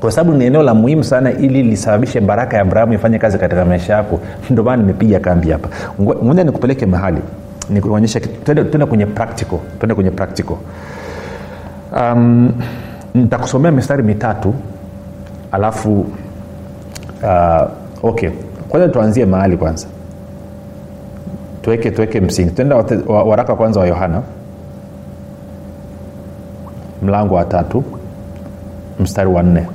Kwa 0.00 0.12
sababu 0.12 0.36
ni 0.38 0.44
eneo 0.44 0.62
la 0.62 0.74
muhimu 0.74 1.04
sana 1.04 1.32
ili 1.32 1.62
lisababishe 1.62 2.20
baraka 2.20 2.56
ya 2.56 2.62
abrahamu 2.62 2.92
ifanye 2.92 3.18
kazi 3.18 3.38
katika 3.38 3.64
maisha 3.64 3.92
yako. 3.94 4.20
Ndio 4.50 4.64
maana 4.64 4.82
nimepiga 4.82 5.20
kambi 5.20 5.50
hapa. 5.50 5.68
Moja 6.22 6.44
nikupeleke 6.44 6.86
mahali. 6.86 7.20
Nikuonyesha 7.70 8.20
tuende 8.20 8.86
kwenye 8.86 9.06
practical. 9.06 9.58
Tuende 9.78 9.94
kwenye 9.94 10.10
practical. 10.10 10.56
Um, 12.00 12.52
nitakusomea 13.14 13.72
mistari 13.72 14.02
mitatu 14.02 14.54
alafu 15.52 16.06
uh, 17.22 17.68
okay. 18.02 18.30
Kwanza 18.68 18.88
tuanzie 18.88 19.26
mahali 19.26 19.56
kwanza. 19.56 19.86
Tuweke 21.62 21.90
tuweke 21.90 22.20
msingi. 22.20 22.50
Tuenda 22.50 22.76
waraka 23.08 23.54
kwanza 23.54 23.80
wa 23.80 23.86
yohana 23.86 24.22
mlango 27.04 27.34
wa 27.34 27.44
tatu 27.44 27.84
mstari 29.00 29.28
wa 29.28 29.42
nne. 29.42 29.66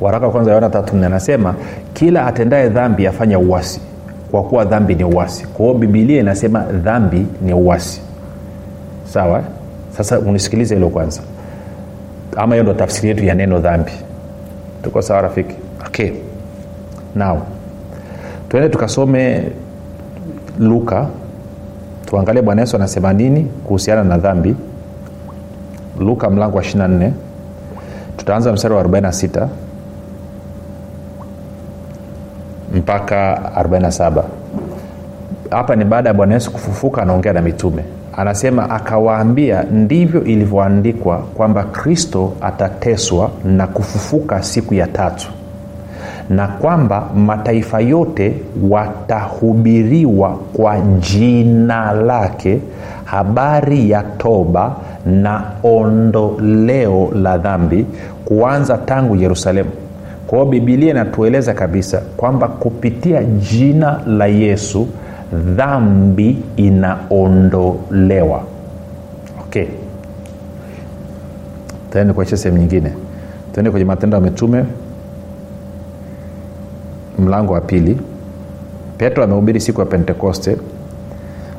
Waraka 0.00 0.30
kwanza 0.30 0.50
yohana 0.50 0.70
tatu 0.70 0.96
nne 0.96 1.06
anasema 1.06 1.54
kila 1.92 2.26
atendaye 2.26 2.68
dhambi 2.68 3.06
afanya 3.06 3.38
uwasi 3.38 3.80
kwa 4.30 4.42
kuwa 4.42 4.64
dhambi 4.64 4.94
ni 4.94 5.04
uwasi 5.04 5.46
kwa 5.46 5.66
hiyo 5.66 5.78
bibilia 5.78 6.20
inasema 6.20 6.60
dhambi 6.62 7.26
ni 7.42 7.52
uwasi 7.52 8.00
sawa? 9.04 9.42
Sasa 9.96 10.18
unisikilize 10.18 10.74
hilo 10.74 10.88
kwanza. 10.88 11.20
Ama 12.36 12.54
hiyo 12.54 12.62
ndo 12.62 12.74
tafsiri 12.74 13.08
yetu 13.08 13.24
ya 13.24 13.34
neno 13.34 13.58
dhambi. 13.60 13.92
Tuko 14.82 15.02
sawa 15.02 15.20
rafiki? 15.20 15.54
Okay. 15.86 16.10
Now 17.16 17.38
tuende 18.48 18.68
tukasome 18.68 19.42
luka. 20.58 21.06
Tuangalie 22.06 22.42
bwana 22.42 22.60
yesu 22.60 22.76
anasema 22.76 23.12
nini 23.12 23.42
kuhusiana 23.64 24.04
na 24.04 24.18
dhambi 24.18 24.54
luka 26.00 26.30
mlango 26.30 26.56
wa 26.56 26.62
24 26.62 27.10
tutaanza 28.16 28.52
mstari 28.52 28.74
wa 28.74 28.82
46 28.82 29.48
mpaka 32.74 33.40
47 33.62 34.22
hapa 35.50 35.76
ni 35.76 35.84
baada 35.84 36.08
ya 36.08 36.14
bwana 36.14 36.34
yesu 36.34 36.52
kufufuka 36.52 37.02
anaongea 37.02 37.32
na 37.32 37.42
mitume. 37.42 37.84
Anasema 38.16 38.70
akawaambia 38.70 39.62
ndivyo 39.62 40.24
ilivyoandikwa 40.24 41.18
kwamba 41.18 41.62
kristo 41.64 42.32
atateswa 42.40 43.30
na 43.44 43.66
kufufuka 43.66 44.42
siku 44.42 44.74
ya 44.74 44.86
tatu 44.86 45.28
na 46.30 46.48
kwamba 46.48 47.08
mataifa 47.16 47.80
yote 47.80 48.34
watahubiriwa 48.70 50.38
kwa 50.52 50.80
jina 50.80 51.92
lake 51.92 52.60
habari 53.14 53.90
ya 53.90 54.02
toba 54.18 54.76
na 55.06 55.44
ondoleo 55.62 57.10
la 57.14 57.38
dhambi 57.38 57.86
kuanza 58.24 58.78
tangu 58.78 59.16
yerusalemu. 59.16 59.70
Kwa 60.26 60.38
hiyo 60.38 60.50
bibilia 60.50 60.90
inatueleza 60.90 61.54
kabisa 61.54 62.00
kwamba 62.16 62.48
kupitia 62.48 63.24
jina 63.24 64.00
la 64.06 64.26
yesu 64.26 64.86
dhambi 65.32 66.38
inaondolewa. 66.56 68.42
Okay. 69.40 69.66
Tuende 71.92 72.12
kuaisha 72.12 72.36
sehemu 72.36 72.58
nyingine. 72.60 72.92
Tuende 73.52 73.70
kwenye 73.70 73.84
matendo 73.86 74.16
ya 74.16 74.20
mitume 74.22 74.64
mlango 77.18 77.52
wa 77.52 77.60
pili. 77.60 77.98
Petro 78.98 79.24
amehubiri 79.24 79.60
siku 79.60 79.80
ya 79.80 79.86
pentekoste 79.86 80.56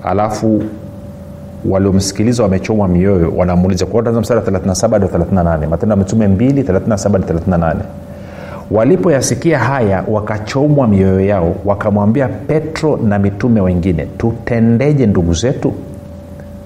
alafu 0.03 0.63
waliomsikiliza 1.69 2.43
wamechomwa 2.43 2.87
mioyo 2.87 3.33
wanamuuliza 3.37 3.85
kwa 3.85 4.01
mstari 4.01 4.39
wa 4.39 4.45
37 4.45 4.91
hadi 4.91 5.05
38 5.05 5.67
matendo 5.67 5.93
ya 5.93 5.97
mitume 5.97 6.27
2 6.27 6.63
37 6.63 7.11
hadi 7.11 7.25
38 7.51 7.75
walipoyasikia 8.71 9.59
haya 9.59 10.03
wakachomwa 10.07 10.87
mioyo 10.87 11.19
yao 11.19 11.55
wakamwambia 11.65 12.27
petro 12.27 12.99
na 13.03 13.19
mitume 13.19 13.61
wengine 13.61 14.05
tutendeje 14.17 15.05
ndugu 15.05 15.33
zetu? 15.33 15.73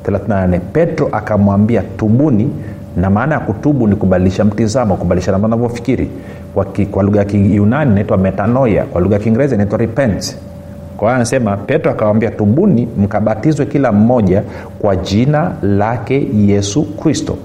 38 0.06 0.60
petro 0.60 1.10
akamwambia 1.12 1.82
tubuni 1.98 2.50
na 2.98 3.10
maana 3.10 3.36
ya 3.36 3.42
kutubu 3.42 3.88
ni 3.88 3.96
kubadilisha 3.96 4.46
mtizamo 4.46 4.96
kubadilisha 4.96 5.32
namna 5.32 5.48
unavyofikiri 5.48 6.10
kwa, 6.54 6.66
kwa 6.92 7.04
lugha 7.04 7.20
ya 7.20 7.26
kiyunani 7.26 7.92
inaitwa 7.92 8.18
metanoia 8.18 8.84
kwa 8.84 9.02
lugha 9.02 9.16
ya 9.16 9.22
kiingereza 9.22 9.56
inaitwa 9.56 9.78
repent 9.78 10.38
kwa 11.00 11.08
hiyo 11.08 11.16
anasema 11.16 11.58
petro 11.58 11.92
akawambia 11.92 12.32
tubuni 12.32 12.88
mkabatizwe 12.98 13.66
kila 13.66 13.92
mmoja 13.92 14.44
kwa 14.80 14.96
jina 14.96 15.52
lake 15.62 16.28
yesu 16.36 16.84
kristo. 16.84 17.38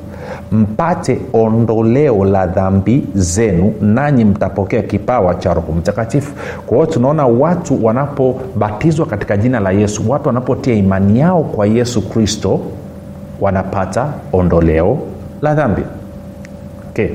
Mpate 0.53 1.21
ondoleo 1.33 2.25
la 2.25 2.47
dhambi 2.47 3.05
zenu 3.15 3.75
nanyi 3.81 4.25
mtapokea 4.25 4.83
kipawa 4.83 5.35
cha 5.35 5.55
roho 5.55 5.73
mtakatifu. 5.73 6.33
Kwa 6.67 6.77
hiyo 6.77 6.87
tunaona 6.87 7.27
watu 7.27 7.85
wanapobatizwa 7.85 9.07
katika 9.07 9.37
jina 9.37 9.61
la 9.61 9.71
yesu 9.71 10.11
watu 10.11 10.27
wanapotia 10.29 10.75
imani 10.75 11.21
yao 11.21 11.43
kwa 11.43 11.67
yesu 11.67 12.09
kristo 12.09 12.61
wanapata 13.41 14.07
ondoleo 14.33 14.99
la 15.43 15.55
dhambi. 15.55 15.83
Okay. 16.91 17.09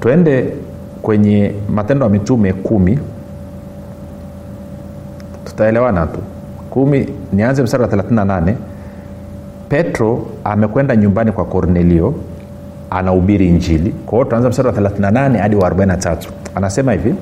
twende 0.00 0.52
kwenye 1.02 1.52
matendo 1.68 2.04
ya 2.04 2.10
mitume 2.10 2.52
kumi 2.52 2.98
tutaelewana 5.58 6.06
tu. 6.06 6.18
Kumi 6.70 7.08
nianze 7.32 7.62
mstari 7.62 7.82
wa 7.82 7.88
38 7.88 8.54
petro 9.68 10.26
amekwenda 10.44 10.96
nyumbani 10.96 11.32
kwa 11.32 11.44
kornelio 11.44 12.14
anahubiri 12.90 13.48
injili. 13.48 13.90
Kwa 14.06 14.12
hiyo 14.18 14.24
tunaanza 14.24 14.48
mstari 14.48 14.68
wa 14.68 14.74
38 14.74 15.38
hadi 15.38 15.56
wa 15.56 15.70
43 15.70 16.16
anasema 16.54 16.92
hivi 16.92 17.14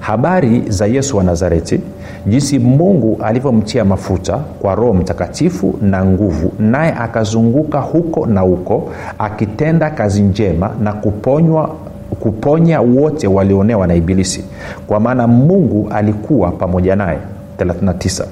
habari 0.00 0.62
za 0.68 0.86
yesu 0.86 1.16
wa 1.16 1.24
nazareti 1.24 1.80
jinsi 2.26 2.58
mungu 2.58 3.18
alivyomtia 3.22 3.84
mafuta 3.84 4.36
kwa 4.36 4.74
roho 4.74 4.94
mtakatifu 4.94 5.74
na 5.82 6.04
nguvu 6.04 6.52
naye 6.58 6.92
akazunguka 6.92 7.80
huko 7.80 8.26
na 8.26 8.40
huko 8.40 8.90
akitenda 9.18 9.90
kazi 9.90 10.22
njema 10.22 10.70
na 10.82 10.92
kuponywa 10.92 11.74
kuponya 12.20 12.80
wote 12.80 13.26
walionewa 13.26 13.86
na 13.86 13.94
ibilisi. 13.94 14.44
Kwa 14.86 15.00
maana 15.00 15.26
mungu 15.26 15.88
alikuwa 15.90 16.50
pamoja 16.50 16.96
naye 16.96 17.18
39 17.64 18.24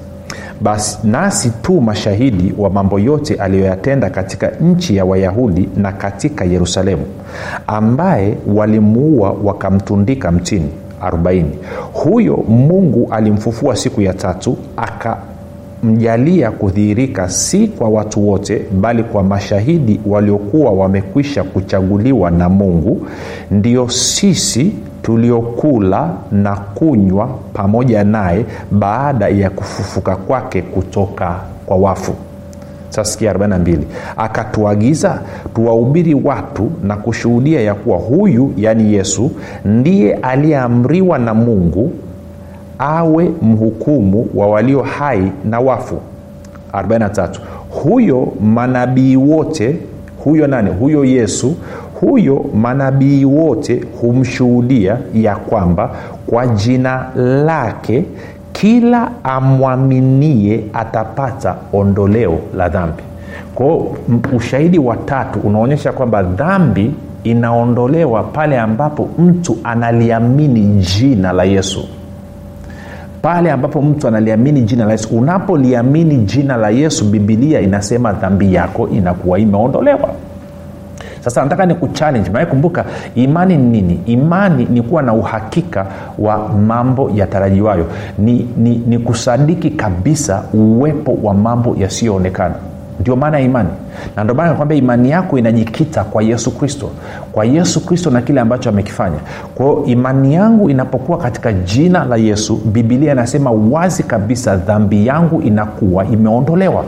basi 0.61 0.97
nasi 1.03 1.49
tu 1.61 1.81
mashahidi 1.81 2.53
wa 2.57 2.69
mambo 2.69 2.99
yote 2.99 3.35
aliyoyatenda 3.35 4.09
katika 4.09 4.47
nchi 4.49 4.95
ya 4.95 5.05
wayahudi 5.05 5.69
na 5.77 5.91
katika 5.91 6.45
yerusalemu 6.45 7.05
ambaye 7.67 8.37
walimuua 8.55 9.35
wakamtundika 9.43 10.31
mtini. 10.31 10.69
40 11.01 11.43
huyo 11.93 12.37
mungu 12.47 13.07
alimfufua 13.11 13.75
siku 13.75 14.01
ya 14.01 14.13
tatu 14.13 14.57
akamjalia 14.77 16.51
kudhihirika 16.51 17.29
si 17.29 17.67
kwa 17.67 17.89
watu 17.89 18.29
wote 18.29 18.65
bali 18.81 19.03
kwa 19.03 19.23
mashahidi 19.23 19.99
waliokuwa 20.05 20.71
wamekwisha 20.71 21.43
kuchaguliwa 21.43 22.31
na 22.31 22.49
mungu. 22.49 23.07
Ndio 23.51 23.89
sisi 23.89 24.71
tuliokula 25.01 26.09
na 26.31 26.55
kunywa 26.55 27.29
pamoja 27.53 28.03
naye 28.03 28.45
baada 28.71 29.27
ya 29.27 29.49
kufufuka 29.49 30.15
kwake 30.15 30.61
kutoka 30.61 31.35
kwa 31.65 31.77
wafu. 31.77 32.13
Sasikia 32.89 33.33
42 33.33 33.77
akatuagiza 34.17 35.21
tuwahubiri 35.55 36.13
watu 36.13 36.71
na 36.83 36.95
kushuhudia 36.95 37.61
ya 37.61 37.73
kuwa 37.75 37.97
huyu 37.97 38.53
yaani 38.57 38.93
yesu 38.93 39.31
ndiye 39.65 40.13
aliyeamriwa 40.13 41.19
na 41.19 41.33
mungu 41.33 41.91
awe 42.79 43.31
mhukumu 43.41 44.27
wa 44.35 44.47
walio 44.47 44.81
hai 44.81 45.31
na 45.45 45.59
wafu. 45.59 45.97
43 46.73 47.29
huyo 47.69 48.27
manabii 48.41 49.15
wote 49.15 49.77
huyo 50.23 50.47
nani? 50.47 50.69
Huyo 50.71 51.05
yesu. 51.05 51.55
Huyo 52.01 52.45
manabii 52.55 53.25
wote 53.25 53.83
humshuhudia 54.01 54.97
ya 55.13 55.35
kwamba 55.35 55.89
kwa 56.27 56.47
jina 56.47 57.05
lake 57.45 58.05
kila 58.53 59.11
amwaminie 59.23 60.63
atapata 60.73 61.55
ondoleo 61.73 62.39
la 62.57 62.69
dhambi. 62.69 63.03
Kwao 63.55 63.95
ushahidi 64.35 64.79
wa 64.79 64.97
tatu 64.97 65.39
unaonyesha 65.39 65.91
kwamba 65.91 66.23
dhambi 66.23 66.91
inaondolewa 67.23 68.23
pale 68.23 68.59
ambapo 68.59 69.09
mtu 69.19 69.57
analiamini 69.63 70.61
jina 70.61 71.33
la 71.33 71.43
yesu 71.43 71.87
pale 73.21 73.51
ambapo 73.51 73.81
mtu 73.81 74.07
analiamini 74.07 74.61
jina 74.61 74.85
la 74.85 74.91
yesu 74.91 75.17
unapoliamini 75.17 76.17
jina 76.17 76.57
la 76.57 76.69
yesu 76.69 77.05
bibilia 77.05 77.61
inasema 77.61 78.13
dhambi 78.13 78.53
yako 78.53 78.87
inakuwa 78.87 79.39
imeondolewa. 79.39 80.09
Sasa 81.19 81.43
nataka 81.43 81.65
ni 81.65 81.75
kuchallenge 81.75 82.29
maana 82.29 82.45
kumbuka 82.45 82.85
imani 83.15 83.57
ni 83.57 83.81
nini? 83.81 83.99
Imani 84.05 84.65
ni 84.69 84.81
kuwa 84.81 85.01
na 85.01 85.13
uhakika 85.13 85.85
wa 86.19 86.49
mambo 86.49 87.11
yatarajiwayo. 87.15 87.85
Ni, 88.19 88.47
ni, 88.57 88.77
ni 88.87 88.99
kusadiki 88.99 89.69
kabisa 89.69 90.43
uwepo 90.53 91.17
wa 91.23 91.33
mambo 91.33 91.75
yasiyoonekana 91.79 92.55
ndio 92.99 93.15
maana 93.15 93.39
ya 93.39 93.45
imani. 93.45 93.69
Na 94.15 94.23
ndio 94.23 94.35
maana 94.35 94.49
nakwambia 94.49 94.77
imani 94.77 95.09
yako 95.09 95.37
inajikita 95.37 96.03
kwa 96.03 96.23
yesu 96.23 96.51
kristo. 96.57 96.89
Kwa 97.31 97.45
yesu 97.45 97.85
kristo 97.85 98.09
na 98.09 98.21
kile 98.21 98.41
ambacho 98.41 98.69
amekifanya. 98.69 99.17
Kwao 99.55 99.85
imani 99.85 100.33
yangu 100.33 100.69
inapokuwa 100.69 101.17
katika 101.17 101.53
jina 101.53 102.05
la 102.05 102.15
yesu 102.15 102.55
bibilia 102.65 103.11
inasema 103.11 103.51
wazi 103.51 104.03
kabisa 104.03 104.55
dhambi 104.57 105.07
yangu 105.07 105.41
inakuwa 105.41 106.05
imeondolewa. 106.05 106.83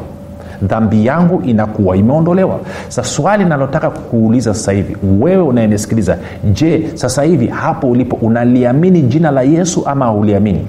Dhambi 0.64 1.06
yangu 1.06 1.42
inakuwa 1.46 1.98
imeondolewa. 1.98 2.60
Sa 2.90 3.04
swali 3.04 3.46
nalotaka 3.46 3.90
kuuliza 3.90 4.54
sasa 4.54 4.72
hivi 4.72 4.98
wewe 5.20 5.44
unayenisikiliza 5.44 6.18
je 6.54 6.90
sasa 6.94 7.24
hivi 7.24 7.48
hapo 7.48 7.90
ulipo 7.90 8.16
unaliamini 8.16 9.02
jina 9.02 9.32
la 9.32 9.42
yesu 9.42 9.84
ama 9.86 10.06
hauliamini? 10.06 10.68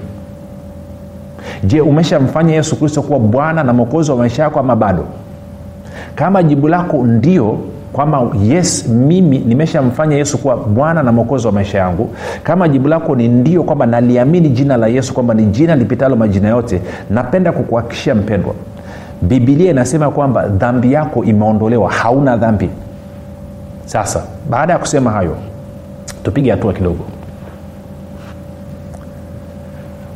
Je 1.63 1.81
umeshamfanya 1.81 2.53
yesu 2.53 2.75
kristo 2.75 3.01
kuwa 3.01 3.19
bwana 3.19 3.63
na 3.63 3.73
mwokozi 3.73 4.11
wa 4.11 4.17
maisha 4.17 4.43
yako 4.43 4.59
ama 4.59 4.75
bado 4.75 5.05
kama 6.15 6.43
jibu 6.43 6.67
lako 6.67 6.97
ndio 7.03 7.57
kwamba 7.93 8.21
yes 8.43 8.87
mimi 8.87 9.39
nimeshamfanya 9.39 10.15
yesu 10.15 10.37
kuwa 10.37 10.57
bwana 10.57 11.03
na 11.03 11.11
mwokozi 11.11 11.47
wa 11.47 11.53
maisha 11.53 11.77
yangu 11.77 12.09
kama 12.43 12.67
jibu 12.69 12.87
lako 12.87 13.15
ni 13.15 13.27
ndio 13.27 13.63
kwamba 13.63 13.85
naliamini 13.85 14.49
jina 14.49 14.77
la 14.77 14.87
yesu 14.87 15.13
kwamba 15.13 15.33
ni 15.33 15.45
jina 15.45 15.75
lipitalo 15.75 16.15
majina 16.15 16.49
yote 16.49 16.81
napenda 17.09 17.51
kukuhakikishia 17.51 18.15
mpendwa 18.15 18.53
bibilia 19.21 19.71
inasema 19.71 20.09
kwamba 20.11 20.47
dhambi 20.47 20.93
yako 20.93 21.23
imeondolewa 21.23 21.91
hauna 21.91 22.37
dhambi. 22.37 22.69
Sasa 23.85 24.23
baada 24.49 24.73
ya 24.73 24.79
kusema 24.79 25.11
hayo 25.11 25.37
tupige 26.23 26.51
hatua 26.51 26.73
kidogo. 26.73 27.03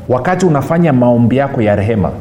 Wakati 0.10 0.46
unafanya 0.46 0.94
maombi 0.94 1.38
yako 1.38 1.62
ya 1.62 1.76
rehema 1.76 2.12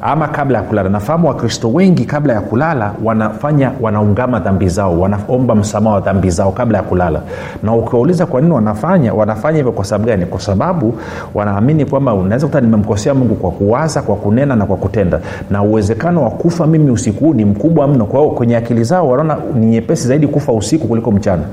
ama 0.00 0.28
kabla 0.28 0.58
ya 0.58 0.64
kulala. 0.64 0.88
Nafahamu 0.88 1.28
wakristo 1.28 1.68
wengi 1.72 2.04
kabla 2.04 2.32
ya 2.32 2.40
kulala 2.40 2.92
wanafanya 3.04 3.72
wanaungama 3.80 4.40
dhambi 4.40 4.68
zao 4.68 5.00
wanaomba 5.00 5.54
msamaha 5.54 5.94
wa 5.96 6.00
dhambi 6.00 6.30
zao 6.30 6.52
kabla 6.52 6.78
ya 6.78 6.84
kulala. 6.84 7.20
Na 7.62 7.74
ukiwauliza 7.74 8.26
kwa 8.26 8.40
nini 8.40 8.52
wanafanya 8.52 9.14
wanafanya 9.14 9.56
hivyo 9.56 9.72
kwa 9.72 9.84
sababu 9.84 10.06
gani? 10.08 10.26
Kwa 10.26 10.40
sababu 10.40 10.94
wanaamini 11.34 11.84
kwamba 11.84 12.14
unaweza 12.14 12.46
kuta 12.46 12.60
nimemkosea 12.60 13.14
mungu 13.14 13.34
kwa 13.34 13.50
kuwaza 13.50 14.02
kwa 14.02 14.16
kunena 14.16 14.56
na 14.56 14.66
kwa 14.66 14.76
kutenda. 14.76 15.20
Na 15.50 15.62
uwezekano 15.62 16.22
wa 16.24 16.30
kufa 16.30 16.66
mimi 16.66 16.90
usiku 16.90 17.24
huu 17.24 17.34
ni 17.34 17.44
mkubwa 17.44 17.88
mno. 17.88 18.06
Kwa 18.06 18.20
hiyo 18.20 18.32
kwenye 18.32 18.56
akili 18.56 18.84
zao 18.84 19.08
wanaona 19.08 19.36
ni 19.54 19.66
nyepesi 19.66 20.08
zaidi 20.08 20.26
kufa 20.28 20.52
usiku 20.52 20.88
kuliko 20.88 21.12
mchana. 21.12 21.42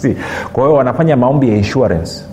Si. 0.00 0.16
kwa 0.52 0.64
hiyo 0.64 0.76
wanafanya 0.76 1.16
maombi 1.16 1.48
ya 1.48 1.56
insurance 1.56 2.24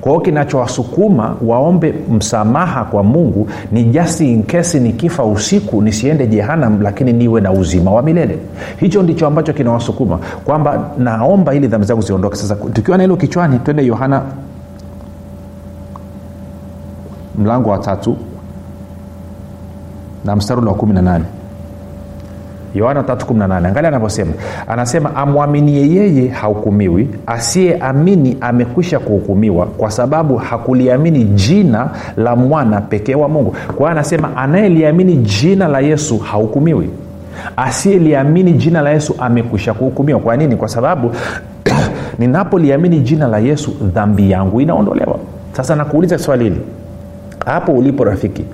kwa 0.00 0.12
hiyo 0.12 0.20
kinachowasukuma 0.20 1.36
waombe 1.46 1.94
msamaha 2.10 2.84
kwa 2.84 3.02
mungu 3.02 3.48
ni 3.72 3.84
jasi 3.84 4.32
inkesi 4.32 4.80
nikifa 4.80 5.24
usiku 5.24 5.82
nisiende 5.82 6.26
jehanam 6.26 6.80
lakini 6.82 7.12
niwe 7.12 7.40
na 7.40 7.52
uzima 7.52 7.90
wa 7.90 8.02
milele. 8.02 8.38
Hicho 8.80 9.02
ndicho 9.02 9.26
ambacho 9.26 9.52
kinawasukuma 9.52 10.18
kwamba 10.44 10.90
naomba 10.98 11.54
ili 11.54 11.66
dhambi 11.68 11.86
zangu 11.86 12.02
ziondoke. 12.02 12.36
Sasa 12.36 12.54
tukiwa 12.72 12.96
na 12.96 13.02
hilo 13.02 13.16
kichwani 13.16 13.58
twende 13.58 13.86
yohana 13.86 14.22
mlango 17.38 17.70
wa 17.70 17.78
tatu 17.78 18.16
na 20.24 20.36
mstari 20.36 20.60
wa 20.66 20.74
kumi 20.74 20.92
na 20.92 21.02
nane 21.02 21.24
yohana 22.74 23.00
318 23.02 23.66
angalia 23.66 23.88
anavyosema. 23.88 24.32
Anasema 24.68 25.16
amwaminie 25.16 25.90
yeye 25.94 26.28
hahukumiwi 26.28 27.08
asiyeamini 27.26 28.36
amekwisha 28.40 28.98
kuhukumiwa 28.98 29.66
kwa 29.66 29.90
sababu 29.90 30.36
hakuliamini 30.36 31.24
jina 31.24 31.90
la 32.16 32.36
mwana 32.36 32.80
pekee 32.80 33.14
wa 33.14 33.28
mungu. 33.28 33.50
Kwa 33.66 33.76
hiyo 33.76 33.88
anasema 33.88 34.36
anayeliamini 34.36 35.16
jina 35.16 35.68
la 35.68 35.80
yesu 35.80 36.18
hahukumiwi 36.18 36.90
asiyeliamini 37.56 38.52
jina 38.52 38.82
la 38.82 38.90
yesu 38.90 39.14
amekwisha 39.18 39.74
kuhukumiwa. 39.74 40.20
Kwa 40.20 40.36
nini? 40.36 40.56
Kwa 40.56 40.68
sababu 40.68 41.10
ninapoliamini 42.18 43.00
jina 43.00 43.26
la 43.28 43.38
yesu 43.38 43.70
dhambi 43.94 44.30
yangu 44.30 44.60
inaondolewa. 44.60 45.18
Sasa 45.52 45.76
nakuuliza 45.76 46.18
swali 46.18 46.44
hili. 46.44 46.60
Hapo 47.46 47.72
ulipo 47.72 48.04
rafiki 48.04 48.44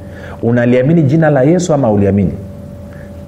unaliamini 0.42 1.02
jina 1.02 1.30
la 1.30 1.42
yesu 1.42 1.74
ama 1.74 1.90
uliamini 1.90 2.32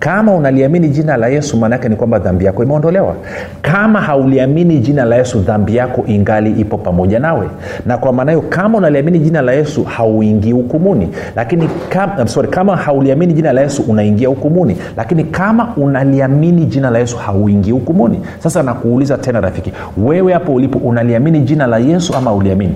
kama 0.01 0.35
unaliamini 0.35 0.89
jina 0.89 1.17
la 1.17 1.29
yesu 1.29 1.57
maanaake 1.57 1.89
ni 1.89 1.97
kwamba 1.97 2.19
dhambi 2.19 2.45
yako 2.45 2.63
imeondolewa. 2.63 3.15
Kama 3.63 4.01
hauliamini 4.01 4.79
jina 4.79 5.05
la 5.05 5.17
yesu 5.17 5.39
dhambi 5.41 5.77
yako 5.77 6.05
ingali 6.07 6.51
ipo 6.61 6.79
pamoja 6.79 7.19
nawe. 7.19 7.49
Na 7.87 7.99
kwa 7.99 8.13
maana 8.13 8.33
hiyo 8.33 8.43
kama 8.49 8.79
unaliamini 8.79 9.19
jina 9.19 9.43
la 9.43 9.53
yesu 9.53 9.85
hauingii 9.85 10.53
hukumuni. 10.53 11.09
Lakini 11.37 11.69
kama, 11.89 12.27
sorry, 12.27 12.49
kama 12.49 12.77
hauliamini 12.77 13.33
jina 13.33 13.53
la 13.53 13.61
yesu 13.61 13.83
unaingia 13.83 14.29
hukumuni. 14.29 14.77
Lakini 14.97 15.25
kama 15.25 15.73
unaliamini 15.77 16.67
jina 16.67 16.91
la 16.91 16.99
yesu 16.99 17.17
hauingii 17.17 17.71
hukumuni. 17.71 18.21
Sasa 18.39 18.63
nakuuliza 18.63 19.19
tena 19.19 19.41
rafiki 19.41 19.73
wewe 19.99 20.33
hapo 20.33 20.55
ulipo 20.55 20.79
unaliamini 20.79 21.41
jina 21.41 21.67
la 21.67 21.79
yesu 21.79 22.15
ama 22.15 22.33
uliamini 22.35 22.75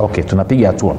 okay 0.00 0.24
tunapiga 0.24 0.66
hatua 0.66 0.94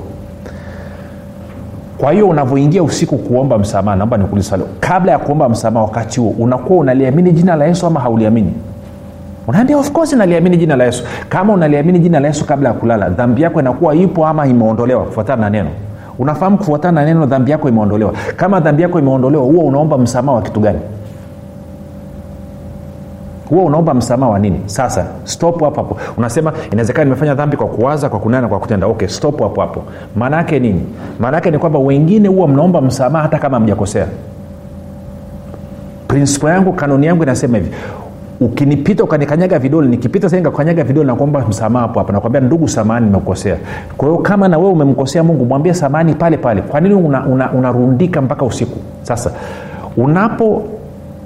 kwa 1.97 2.11
hiyo 2.11 2.27
unavyoingia 2.29 2.83
usiku 2.83 3.17
kuomba 3.17 3.57
msamaha 3.57 3.97
naomba 3.97 4.17
nikuulize 4.17 4.55
kabla 4.79 5.11
ya 5.11 5.19
kuomba 5.19 5.49
msamaha 5.49 5.85
wakati 5.85 6.19
huo 6.19 6.35
unakuwa 6.39 6.79
unaliamini 6.79 7.31
jina 7.31 7.55
la 7.55 7.65
yesu 7.65 7.87
ama 7.87 7.99
hauliamini? 7.99 8.53
Unaambia 9.47 9.77
of 9.77 9.91
course 9.91 10.13
naliamini 10.13 10.57
jina 10.57 10.75
la 10.75 10.83
yesu. 10.83 11.03
Kama 11.29 11.53
unaliamini 11.53 11.99
jina 11.99 12.19
la 12.19 12.27
yesu 12.27 12.45
kabla 12.45 12.69
ya 12.69 12.75
kulala 12.75 13.09
dhambi 13.09 13.41
yako 13.41 13.59
inakuwa 13.59 13.95
ipo 13.95 14.27
ama 14.27 14.47
imeondolewa? 14.47 15.03
Kufuatana 15.03 15.41
na 15.41 15.49
neno. 15.49 15.69
Unafahamu 16.19 16.57
kufuatana 16.57 17.01
na 17.01 17.07
neno 17.07 17.25
dhambi 17.25 17.51
yako 17.51 17.69
imeondolewa. 17.69 18.13
Kama 18.35 18.59
dhambi 18.59 18.81
yako 18.83 18.99
imeondolewa 18.99 19.43
huo 19.43 19.63
unaomba 19.65 19.97
msamaha 19.97 20.35
wa 20.37 20.41
kitu 20.41 20.59
gani 20.59 20.79
huwa 23.49 23.63
unaomba 23.63 23.93
msamaha 23.93 24.31
wa 24.31 24.39
nini? 24.39 24.59
Sasa 24.65 25.05
stop 25.23 25.61
hapo 25.63 25.81
hapo. 25.81 25.97
Unasema 26.17 26.53
inawezekana 26.71 27.03
nimefanya 27.05 27.35
dhambi 27.35 27.57
kwa 27.57 27.67
kuwaza 27.67 28.09
kwa 28.09 28.19
kunena 28.19 28.47
kwa 28.47 28.59
kutenda. 28.59 28.87
Okay 28.87 29.07
stop 29.07 29.41
hapo 29.41 29.61
hapo. 29.61 29.83
Maana 30.15 30.37
yake 30.37 30.59
nini? 30.59 30.85
Maana 31.19 31.37
yake 31.37 31.51
ni 31.51 31.59
kwamba 31.59 31.79
wengine 31.79 32.27
huwa 32.27 32.47
mnaomba 32.47 32.81
msamaha 32.81 33.23
hata 33.23 33.39
kama 33.39 33.59
mjakosea 33.59 34.07
prinsipo 36.07 36.49
yangu 36.49 36.73
kanuni 36.73 37.05
yangu 37.05 37.23
inasema 37.23 37.57
hivi. 37.57 37.71
Ukinipita 38.39 39.03
ukanikanyaga 39.03 39.59
vidole 39.59 39.87
nikipita 39.87 40.27
sasa 40.29 40.37
nikakanyaga 40.37 40.83
vidole 40.83 41.07
nakuomba 41.07 41.45
msamaha 41.49 41.87
hapo 41.87 41.99
hapo. 41.99 42.11
Nakwambia 42.11 42.41
ndugu 42.41 42.67
samani 42.67 43.05
nimekukosea. 43.05 43.57
Kwa 43.97 44.07
hiyo 44.09 44.21
kama 44.21 44.47
na 44.47 44.57
wewe 44.57 44.69
umemkosea 44.71 45.23
mungu 45.23 45.45
mwambie 45.45 45.73
samani 45.73 46.13
pale 46.13 46.37
pale. 46.37 46.61
Kwa 46.61 46.79
nini 46.81 46.95
unarundika 46.95 47.57
una, 47.57 47.71
una 48.11 48.21
mpaka 48.21 48.45
usiku? 48.45 48.79
Sasa 49.01 49.31
unapo 49.97 50.63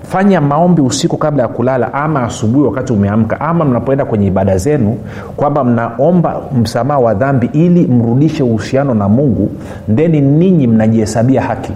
fanya 0.10 0.42
maombi 0.42 0.82
usiku 0.82 1.18
kabla 1.18 1.44
ya 1.44 1.50
kulala 1.50 1.94
ama 1.94 2.24
asubuhi 2.24 2.66
wakati 2.66 2.94
umeamka 2.94 3.42
ama 3.42 3.66
mnapoenda 3.66 4.06
kwenye 4.06 4.28
ibada 4.28 4.58
zenu 4.58 4.98
kwamba 5.36 5.64
mnaomba 5.64 6.42
msamaha 6.62 7.00
wa 7.00 7.14
dhambi 7.14 7.50
ili 7.54 7.88
mrudishe 7.88 8.44
uhusiano 8.44 8.94
na 8.94 9.10
mungu 9.10 9.50
theni 9.96 10.22
ninyi 10.22 10.68
mnajihesabia 10.68 11.42
haki. 11.42 11.72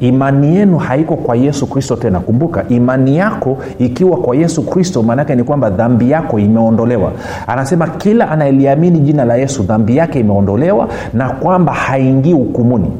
Imani 0.00 0.56
yenu 0.56 0.78
haiko 0.78 1.16
kwa 1.16 1.36
yesu 1.36 1.66
kristo 1.66 1.96
tena. 1.96 2.20
Kumbuka 2.20 2.64
imani 2.68 3.16
yako 3.16 3.58
ikiwa 3.78 4.16
kwa 4.16 4.36
yesu 4.36 4.62
kristo 4.62 5.02
maanaake 5.02 5.34
ni 5.34 5.44
kwamba 5.44 5.70
dhambi 5.70 6.10
yako 6.10 6.38
imeondolewa. 6.38 7.12
Anasema 7.46 7.86
kila 7.86 8.30
anayeliamini 8.30 8.98
jina 8.98 9.24
la 9.24 9.36
yesu 9.36 9.62
dhambi 9.62 9.96
yake 9.96 10.20
imeondolewa 10.20 10.88
na 11.14 11.28
kwamba 11.30 11.72
haingii 11.72 12.32
hukumuni 12.32 12.90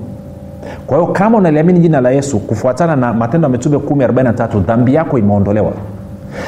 kwa 0.86 0.98
hiyo 0.98 1.12
kama 1.12 1.38
unaliamini 1.38 1.80
jina 1.80 2.00
la 2.00 2.10
yesu 2.10 2.38
kufuatana 2.38 2.96
na 2.96 3.12
matendo 3.14 3.46
ya 3.46 3.52
mitume 3.52 3.76
143 3.76 4.60
dhambi 4.60 4.94
yako 4.94 5.18
imeondolewa. 5.18 5.72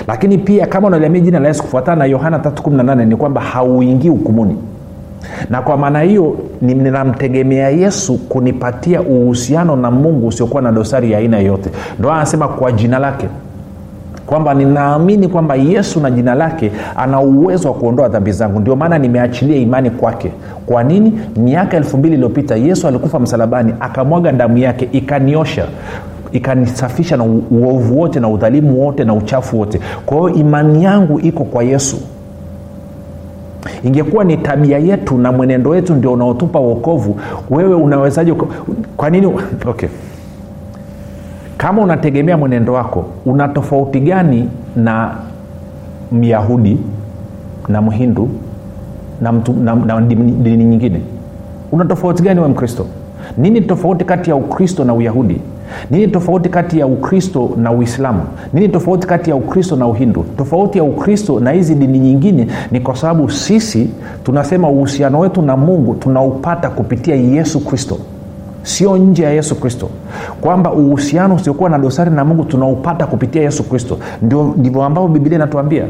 Lakini 0.09 0.39
pia 0.39 0.67
kama 0.67 0.89
unaliamini 0.89 1.25
jina 1.25 1.41
la 1.41 1.49
yesu 1.49 1.63
kufuatana 1.63 1.97
na 1.97 2.05
yohana 2.05 2.39
318 2.39 3.05
ni 3.05 3.17
kwamba 3.17 3.41
hauingii 3.41 4.09
hukumuni. 4.09 4.57
Na 5.51 5.63
kwa 5.63 5.77
maana 5.77 6.01
hiyo 6.01 6.37
ninamtegemea 6.63 7.69
yesu 7.71 8.19
kunipatia 8.19 9.01
uhusiano 9.03 9.77
na 9.77 9.91
mungu 9.91 10.27
usiokuwa 10.27 10.63
na 10.63 10.73
dosari 10.73 11.13
ya 11.13 11.19
aina 11.19 11.39
yeyote 11.39 11.71
ndo 11.99 12.13
anasema 12.13 12.49
kwa 12.49 12.73
jina 12.73 12.99
lake 12.99 13.29
kwamba 14.33 14.55
ninaamini 14.55 15.29
kwamba 15.29 15.55
yesu 15.55 16.01
na 16.01 16.11
jina 16.11 16.35
lake 16.35 16.73
ana 16.97 17.21
uwezo 17.21 17.69
wa 17.69 17.75
kuondoa 17.75 18.09
dhambi 18.09 18.33
zangu. 18.33 18.61
Ndio 18.61 18.77
maana 18.77 18.99
nimeachilia 18.99 19.57
imani 19.57 19.91
kwake. 19.91 20.33
Kwa 20.67 20.83
nini? 20.85 21.21
Miaka 21.37 21.77
elfu 21.77 21.99
mbili 21.99 22.15
iliyopita 22.15 22.57
yesu 22.57 22.89
alikufa 22.89 23.19
msalabani 23.19 23.75
akamwaga 23.81 24.33
damu 24.33 24.59
yake 24.59 24.89
ikaniosha 24.93 25.65
ikanisafisha 26.33 27.17
na 27.17 27.25
uovu 27.51 28.01
wote 28.01 28.21
na 28.21 28.29
udhalimu 28.29 28.85
wote 28.87 29.05
na 29.05 29.15
uchafu 29.15 29.59
wote. 29.61 29.81
Kwa 30.07 30.17
hiyo 30.17 30.31
imani 30.41 30.85
yangu 30.85 31.21
iko 31.21 31.45
kwa 31.45 31.65
yesu. 31.65 31.97
Ingekuwa 33.85 34.25
ni 34.25 34.37
tabia 34.37 34.79
yetu 34.79 35.19
na 35.19 35.33
mwenendo 35.33 35.71
wetu 35.71 35.95
ndio 35.95 36.13
unaotupa 36.13 36.61
uokovu 36.61 37.21
wewe 37.51 37.75
unawezaje 37.75 38.35
kwa 38.97 39.11
nini 39.11 39.27
okay 39.67 39.89
kama 41.63 41.83
unategemea 41.83 42.37
mwenendo 42.37 42.73
wako 42.73 43.05
una 43.27 43.49
tofauti 43.49 44.01
gani 44.01 44.49
na 44.77 45.15
myahudi 46.13 46.79
na 47.69 47.83
mhindu 47.83 48.29
na, 49.21 49.33
mtu, 49.33 49.53
na, 49.53 49.75
na 49.75 50.01
dini 50.01 50.65
nyingine? 50.65 51.01
Una 51.73 51.85
tofauti 51.85 52.23
gani 52.23 52.41
we 52.41 52.49
mkristo? 52.49 52.87
Nini 53.37 53.61
tofauti 53.61 54.05
kati 54.05 54.31
ya 54.31 54.37
ukristo 54.37 54.85
na 54.85 54.95
uyahudi? 54.95 55.41
Nini 55.91 56.09
tofauti 56.09 56.49
kati 56.49 56.79
ya 56.79 56.87
ukristo 56.87 57.51
na 57.57 57.73
uislamu? 57.73 58.23
Nini 58.53 58.69
tofauti 58.69 59.07
kati 59.07 59.31
ya 59.31 59.37
ukristo 59.37 59.77
na 59.77 59.87
uhindu? 59.87 60.25
Tofauti 60.37 60.79
ya 60.79 60.85
ukristo 60.85 61.41
na 61.41 61.51
hizi 61.51 61.75
dini 61.75 61.99
nyingine 61.99 62.47
ni 62.71 62.81
kwa 62.81 62.97
sababu 62.97 63.31
sisi 63.31 63.91
tunasema 64.25 64.69
uhusiano 64.69 65.19
wetu 65.19 65.43
na 65.43 65.57
mungu 65.57 65.95
tunaupata 65.95 66.71
kupitia 66.71 67.15
yesu 67.17 67.61
kristo 67.65 67.99
sio 68.63 68.97
nje 68.97 69.23
ya 69.23 69.31
yesu 69.31 69.55
kristo. 69.61 69.89
Kwamba 70.41 70.73
uhusiano 70.73 71.35
usiokuwa 71.35 71.71
na 71.71 71.79
dosari 71.79 72.11
na 72.11 72.25
mungu 72.25 72.45
tunaupata 72.45 73.07
kupitia 73.07 73.43
yesu 73.43 73.65
kristo. 73.69 73.99
Ndivyo 74.57 74.83
ambavyo 74.85 75.09
bibilia 75.09 75.37
inatuambia. 75.39 75.85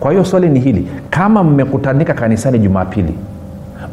Kwa 0.00 0.10
hiyo 0.10 0.24
swali 0.24 0.48
ni 0.48 0.60
hili. 0.60 0.88
Kama 1.10 1.44
mmekutanika 1.44 2.14
kanisani 2.14 2.58
jumapili 2.58 3.14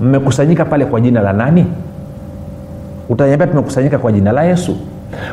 mmekusanyika 0.02 0.66
pale 0.66 0.86
kwa 0.86 1.02
jina 1.02 1.22
la 1.22 1.34
nani? 1.34 1.66
Utaniambia 3.10 3.48
tumekusanyika 3.48 3.98
kwa 3.98 4.12
jina 4.12 4.32
la 4.32 4.44
yesu. 4.44 4.78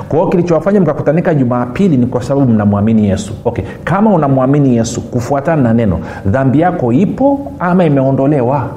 Kwa 0.09 0.19
hiyo 0.19 0.31
kilichowafanya 0.31 0.81
mkakutanika 0.81 1.35
jumapili 1.35 1.97
ni 1.97 2.07
kwa 2.07 2.23
sababu 2.23 2.53
mnamwamini 2.53 3.09
yesu. 3.09 3.33
Okay 3.45 3.65
kama 3.85 4.11
unamwamini 4.15 4.77
yesu 4.77 5.01
kufuatana 5.01 5.63
na 5.63 5.75
neno 5.75 6.01
dhambi 6.27 6.61
yako 6.61 6.93
ipo 6.93 7.53
ama 7.59 7.85
imeondolewa 7.85 8.69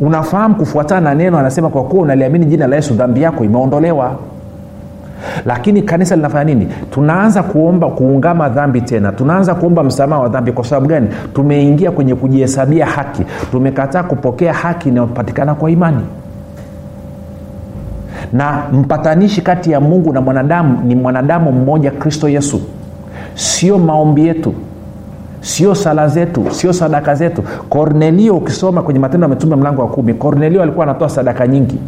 unafahamu 0.00 0.54
kufuatana 0.54 1.00
na 1.00 1.14
neno 1.14 1.38
anasema 1.38 1.68
kwa 1.68 1.84
kuwa 1.84 2.02
unaliamini 2.02 2.46
jina 2.46 2.66
la 2.66 2.76
yesu 2.76 2.94
dhambi 2.94 3.22
yako 3.22 3.44
imeondolewa. 3.44 4.16
Lakini 5.46 5.82
kanisa 5.82 6.16
linafanya 6.16 6.44
nini? 6.54 6.68
Tunaanza 6.90 7.42
kuomba 7.42 7.88
kuungama 7.90 8.48
dhambi 8.48 8.80
tena. 8.80 9.12
Tunaanza 9.12 9.54
kuomba 9.54 9.82
msamaha 9.84 10.22
wa 10.22 10.28
dhambi. 10.28 10.52
Kwa 10.52 10.64
sababu 10.64 10.86
gani? 10.86 11.08
Tumeingia 11.34 11.90
kwenye 11.90 12.14
kujihesabia 12.14 12.86
haki. 12.86 13.22
Tumekataa 13.50 14.02
kupokea 14.02 14.52
haki 14.52 14.88
inayopatikana 14.88 15.54
kwa 15.54 15.70
imani. 15.70 16.00
Na 18.32 18.62
mpatanishi 18.72 19.42
kati 19.42 19.70
ya 19.70 19.80
mungu 19.80 20.12
na 20.12 20.20
mwanadamu 20.20 20.78
ni 20.84 20.94
mwanadamu 20.94 21.52
mmoja 21.52 21.90
kristo 21.90 22.28
yesu. 22.28 22.60
Sio 23.34 23.78
maombi 23.78 24.26
yetu 24.26 24.54
sio 25.44 25.74
sala 25.74 26.08
zetu 26.08 26.46
sio 26.50 26.72
sadaka 26.72 27.14
zetu. 27.14 27.42
Kornelio 27.68 28.36
ukisoma 28.36 28.82
kwenye 28.82 29.00
matendo 29.00 29.24
ya 29.24 29.28
mitume 29.28 29.56
mlango 29.56 29.82
wa 29.82 29.88
kumi 29.88 30.14
kornelio 30.14 30.62
alikuwa 30.62 30.84
anatoa 30.86 31.08
sadaka 31.08 31.46
nyingi 31.46 31.78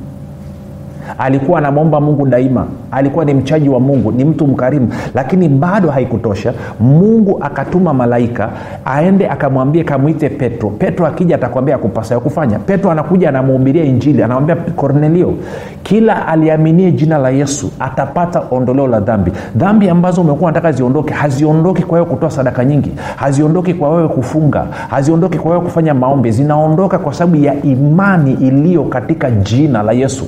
alikuwa 1.19 1.59
anamwomba 1.59 2.01
mungu 2.01 2.27
daima. 2.27 2.67
Alikuwa 2.91 3.25
ni 3.25 3.35
mchaji 3.35 3.69
wa 3.69 3.81
mungu 3.81 4.13
ni 4.13 4.25
mtu 4.25 4.47
mkarimu 4.47 4.89
lakini 5.15 5.49
bado 5.49 5.91
haikutosha. 5.91 6.53
Mungu 6.81 7.39
akatuma 7.41 7.95
malaika 7.95 8.49
aende 8.85 9.29
akamwambie 9.29 9.85
kamwite 9.85 10.29
petro. 10.29 10.71
Petro 10.71 11.07
akija 11.07 11.35
atakwambia 11.35 11.75
akupasayo 11.75 12.21
kufanya. 12.21 12.59
Petro 12.59 12.91
anakuja 12.91 13.29
anamuhubiria 13.29 13.85
injili 13.85 14.23
anamwambia 14.23 14.57
kornelio 14.57 15.35
kila 15.83 16.27
aliaminie 16.29 16.93
jina 16.93 17.19
la 17.19 17.31
yesu 17.31 17.71
atapata 17.81 18.43
ondoleo 18.51 18.87
la 18.87 19.01
dhambi. 19.01 19.33
Dhambi 19.57 19.89
ambazo 19.89 20.21
umekuwa 20.21 20.51
nataka 20.51 20.73
ziondoke 20.73 21.15
haziondoki 21.15 21.83
kwa 21.83 21.99
wewe 21.99 22.11
kutoa 22.11 22.31
sadaka 22.31 22.65
nyingi 22.65 22.93
haziondoki 23.17 23.75
kwa 23.75 23.91
wewe 23.97 24.09
kufunga 24.09 24.67
haziondoki 24.89 25.39
kwa 25.39 25.51
wewe 25.51 25.65
kufanya 25.65 25.95
maombi. 25.95 26.31
Zinaondoka 26.31 26.99
kwa 26.99 27.15
sababu 27.15 27.37
ya 27.37 27.63
imani 27.63 28.33
iliyo 28.33 28.85
katika 28.85 29.31
jina 29.31 29.83
la 29.83 29.93
yesu 29.93 30.27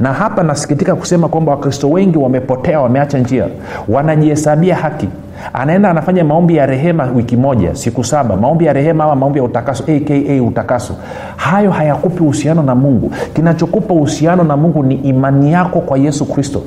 na 0.00 0.12
hapa 0.12 0.42
nasikitika 0.42 0.94
kusema 0.94 1.28
kwamba 1.28 1.52
wakristo 1.52 1.90
wengi 1.90 2.18
wamepotea 2.18 2.80
wameacha 2.80 3.18
njia 3.18 3.46
wanajihesabia 3.88 4.76
haki. 4.76 5.08
Anaenda 5.52 5.90
anafanya 5.90 6.24
maombi 6.24 6.56
ya 6.56 6.66
rehema 6.66 7.04
wiki 7.16 7.36
moja 7.36 7.74
siku 7.74 8.04
saba 8.04 8.36
maombi 8.36 8.64
ya 8.64 8.72
rehema 8.72 9.04
ama 9.04 9.14
maombi 9.16 9.38
ya 9.38 9.44
utakaso 9.44 9.84
aka 9.84 10.42
utakaso. 10.46 10.94
Hayo 11.36 11.70
hayakupi 11.70 12.22
uhusiano 12.22 12.62
na 12.62 12.74
mungu. 12.74 13.10
Kinachokupa 13.34 13.94
uhusiano 13.94 14.44
na 14.44 14.56
mungu 14.56 14.82
ni 14.82 14.94
imani 14.94 15.52
yako 15.52 15.80
kwa 15.80 15.98
yesu 15.98 16.24
kristo. 16.24 16.62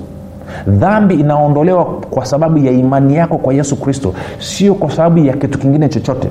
Dhambi 0.67 1.15
inaondolewa 1.15 1.86
kwa 1.86 2.26
sababu 2.26 2.58
ya 2.58 2.72
imani 2.72 3.15
yako 3.15 3.38
kwa 3.38 3.54
yesu 3.54 3.76
kristo 3.76 4.13
sio 4.39 4.74
kwa 4.76 4.91
sababu 4.91 5.20
ya 5.20 5.34
kitu 5.34 5.60
kingine 5.60 5.89
chochote. 5.89 6.30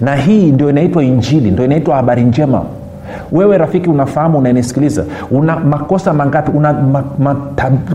Na 0.00 0.16
hii 0.16 0.52
ndio 0.52 0.70
inaitwa 0.70 1.04
injili 1.04 1.50
ndio 1.50 1.64
inaitwa 1.64 1.96
habari 1.96 2.22
njema 2.24 2.62
wewe 3.32 3.58
rafiki 3.58 3.90
unafahamu 3.90 4.38
unanisikiliza. 4.38 5.04
Una 5.30 5.56
makosa 5.56 6.12
mangapi? 6.12 6.50
Una 6.56 6.72
ma, 6.72 7.04
ma, 7.18 7.36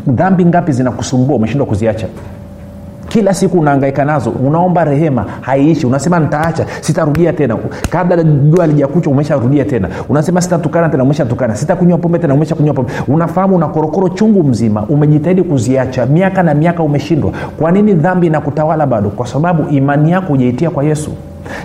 dhambi 0.07 0.45
ngapi 0.45 0.71
zinakusumbua? 0.71 1.35
Umeshindwa 1.35 1.67
kuziacha. 1.67 2.07
Kila 3.07 3.33
siku 3.33 3.59
unaangaika 3.59 4.05
nazo. 4.05 4.29
Unaomba 4.29 4.83
rehema 4.83 5.25
haiishi. 5.41 5.87
Unasema 5.87 6.19
nitaacha 6.19 6.65
sitarudia 6.81 7.33
tena. 7.33 7.57
Kabla 7.89 8.23
jua 8.23 8.67
lijakucha 8.67 9.09
umesharudia 9.09 9.65
tena. 9.65 9.89
Unasema 10.09 10.41
sitatukana 10.41 10.89
tena 10.89 11.03
umeshatukana. 11.03 11.55
Sitakunywa 11.55 11.97
pombe 11.97 12.19
tena 12.19 12.33
umeshakunywa 12.33 12.73
pombe. 12.73 12.91
Unafahamu 13.07 13.55
una 13.55 13.67
korokoro 13.67 14.09
chungu 14.09 14.43
mzima. 14.43 14.83
Umejitahidi 14.83 15.43
kuziacha. 15.43 16.05
Miaka 16.05 16.43
na 16.43 16.53
miaka 16.53 16.83
umeshindwa. 16.83 17.31
Kwa 17.59 17.71
nini 17.71 17.93
dhambi 17.93 18.27
inakutawala 18.27 18.85
bado? 18.87 19.09
Kwa 19.09 19.27
sababu 19.27 19.69
imani 19.69 20.11
yako 20.11 20.27
hujaitia 20.27 20.69
kwa 20.69 20.83
yesu 20.83 21.11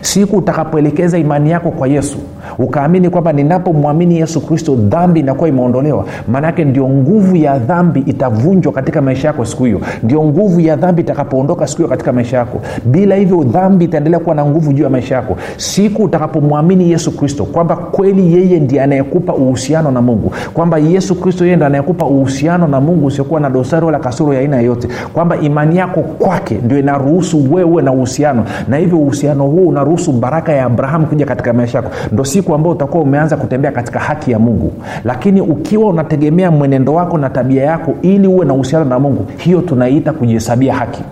siku 0.00 0.36
utakapoelekeza 0.36 1.18
imani 1.18 1.50
yako 1.50 1.70
kwa 1.70 1.88
yesu 1.88 2.18
ukaamini 2.58 3.10
kwamba 3.10 3.32
ninapomwamini 3.32 4.16
yesu 4.18 4.40
kristo 4.40 4.74
dhambi 4.76 5.20
inakuwa 5.20 5.48
imeondolewa. 5.48 6.04
Maanaake 6.28 6.64
ndio 6.64 6.88
nguvu 6.88 7.36
ya 7.36 7.58
dhambi 7.58 8.00
itavunjwa 8.00 8.72
katika 8.72 9.02
maisha 9.02 9.28
yako 9.28 9.44
siku 9.44 9.64
hiyo. 9.64 9.80
Ndio 10.02 10.24
nguvu 10.24 10.60
ya 10.60 10.76
dhambi 10.76 11.02
itakapoondoka 11.02 11.66
siku 11.66 11.76
hiyo 11.78 11.88
katika 11.88 12.12
maisha 12.12 12.36
yako. 12.36 12.60
Bila 12.84 13.14
hivyo 13.16 13.44
dhambi 13.44 13.84
itaendelea 13.84 14.18
kuwa 14.20 14.34
na 14.34 14.44
nguvu 14.44 14.72
juu 14.72 14.84
ya 14.84 14.90
maisha 14.90 15.14
yako. 15.14 15.36
Siku 15.56 16.02
utakapomwamini 16.02 16.90
yesu 16.90 17.16
kristo 17.16 17.44
kwamba 17.44 17.76
kweli 17.76 18.34
yeye 18.34 18.60
ndiye 18.60 18.82
anayekupa 18.82 19.34
uhusiano 19.34 19.90
na 19.90 20.02
mungu 20.02 20.32
kwamba 20.54 20.78
yesu 20.78 21.14
kristo 21.14 21.44
yeye 21.44 21.56
ndi 21.56 21.64
anayekupa 21.64 22.06
uhusiano 22.06 22.66
na 22.66 22.80
mungu 22.80 23.06
usiokuwa 23.06 23.40
na 23.40 23.50
dosari 23.50 23.86
wala 23.86 23.98
kasoro 23.98 24.34
ya 24.34 24.40
aina 24.40 24.56
yeyote 24.56 24.88
kwamba 25.12 25.36
imani 25.36 25.76
yako 25.76 26.00
kwake 26.00 26.58
ndio 26.64 26.78
inaruhusu 26.78 27.54
wewe 27.54 27.82
na 27.82 27.92
uhusiano. 27.92 28.44
Na 28.68 28.76
hivyo 28.76 28.98
uhusiano 28.98 29.44
huo 29.44 29.64
unaruhusu 29.74 30.12
baraka 30.12 30.52
ya 30.52 30.64
abrahamu 30.64 31.06
kuja 31.06 31.26
katika 31.26 31.52
maisha 31.52 31.78
yako. 31.78 31.90
Ndo 32.12 32.24
siku 32.24 32.54
ambao 32.54 32.72
utakuwa 32.72 33.02
umeanza 33.02 33.36
kutembea 33.36 33.72
katika 33.72 33.98
haki 34.00 34.30
ya 34.30 34.38
mungu. 34.38 34.72
Lakini 35.04 35.40
ukiwa 35.40 35.88
unategemea 35.88 36.50
mwenendo 36.50 36.94
wako 36.94 37.18
na 37.18 37.30
tabia 37.30 37.62
yako 37.64 37.94
ili 38.02 38.28
uwe 38.28 38.46
na 38.46 38.54
uhusiano 38.54 38.84
na 38.84 38.98
mungu 38.98 39.26
hiyo 39.36 39.60
tunaiita 39.60 40.12
kujihesabia 40.12 40.74
haki. 40.74 41.02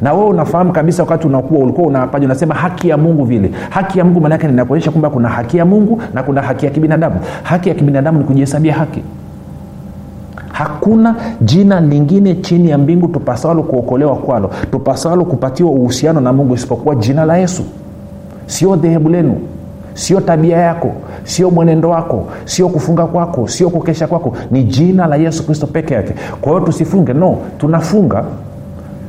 Na 0.00 0.12
wewe 0.12 0.26
unafahamu 0.26 0.72
kabisa 0.72 1.02
wakati 1.02 1.26
unakuwa 1.26 1.60
ulikuwa 1.60 1.86
unapaja 1.88 2.26
unasema 2.26 2.54
haki 2.54 2.88
ya 2.88 2.96
mungu 2.96 3.24
vile. 3.24 3.50
Haki 3.70 3.98
ya 3.98 4.04
mungu 4.04 4.20
maanaake 4.20 4.46
ninakuonyesha 4.46 4.90
kwamba 4.90 5.10
kuna 5.10 5.28
haki 5.28 5.56
ya 5.58 5.64
mungu 5.64 6.02
na 6.14 6.22
kuna 6.22 6.42
haki 6.42 6.64
ya 6.66 6.70
kibinadamu. 6.72 7.16
Haki 7.42 7.68
ya 7.68 7.74
kibinadamu 7.74 8.18
ni 8.18 8.24
kujihesabia 8.24 8.74
haki 8.74 9.02
hakuna 10.62 11.14
jina 11.40 11.80
lingine 11.80 12.34
chini 12.34 12.70
ya 12.70 12.78
mbingu 12.78 13.08
tupasalo 13.08 13.62
kuokolewa 13.62 14.16
kwalo 14.16 14.50
tupasalo 14.70 15.24
kupatiwa 15.24 15.70
uhusiano 15.70 16.20
na 16.20 16.32
mungu 16.32 16.54
isipokuwa 16.54 16.94
jina 16.94 17.24
la 17.24 17.36
yesu. 17.36 17.62
Sio 18.46 18.76
dhehebu 18.76 19.08
lenu 19.08 19.36
sio 19.94 20.20
tabia 20.20 20.56
yako 20.58 20.92
sio 21.24 21.50
mwenendo 21.50 21.88
wako 21.90 22.24
sio 22.44 22.68
kufunga 22.68 23.06
kwako 23.06 23.48
sio 23.48 23.70
kukesha 23.70 24.06
kwako. 24.06 24.36
Ni 24.50 24.64
jina 24.64 25.06
la 25.06 25.16
yesu 25.16 25.46
kristo 25.46 25.66
peke 25.66 25.94
yake. 25.94 26.14
Kwa 26.40 26.52
hiyo 26.52 26.64
tusifunge 26.64 27.12
no 27.12 27.38
tunafunga 27.58 28.24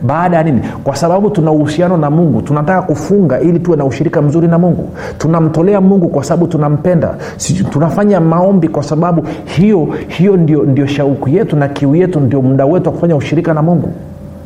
baada 0.04 0.38
ya 0.38 0.44
nini? 0.44 0.62
Kwa 0.84 0.96
sababu 0.96 1.30
tuna 1.30 1.52
uhusiano 1.52 1.98
na 1.98 2.10
mungu 2.10 2.42
tunataka 2.42 2.82
kufunga 2.82 3.40
ili 3.40 3.60
tuwe 3.60 3.78
na 3.78 3.86
ushirika 3.86 4.22
mzuri 4.22 4.48
na 4.48 4.58
mungu. 4.60 4.90
Tunamtolea 5.18 5.82
mungu 5.82 6.08
kwa 6.08 6.24
sababu 6.24 6.48
tunampenda. 6.48 7.16
Tunafanya 7.70 8.20
maombi 8.20 8.68
kwa 8.68 8.84
sababu 8.84 9.26
hiyo 9.46 9.88
hiyo 10.08 10.38
ndio, 10.38 10.64
ndio 10.64 10.86
shauku 10.88 11.30
yetu 11.30 11.56
na 11.56 11.68
kiu 11.68 11.96
yetu 11.96 12.20
ndio 12.20 12.42
muda 12.42 12.66
wetu 12.66 12.90
wa 12.90 12.96
kufanya 12.96 13.16
ushirika 13.16 13.54
na 13.54 13.62
mungu. 13.62 13.90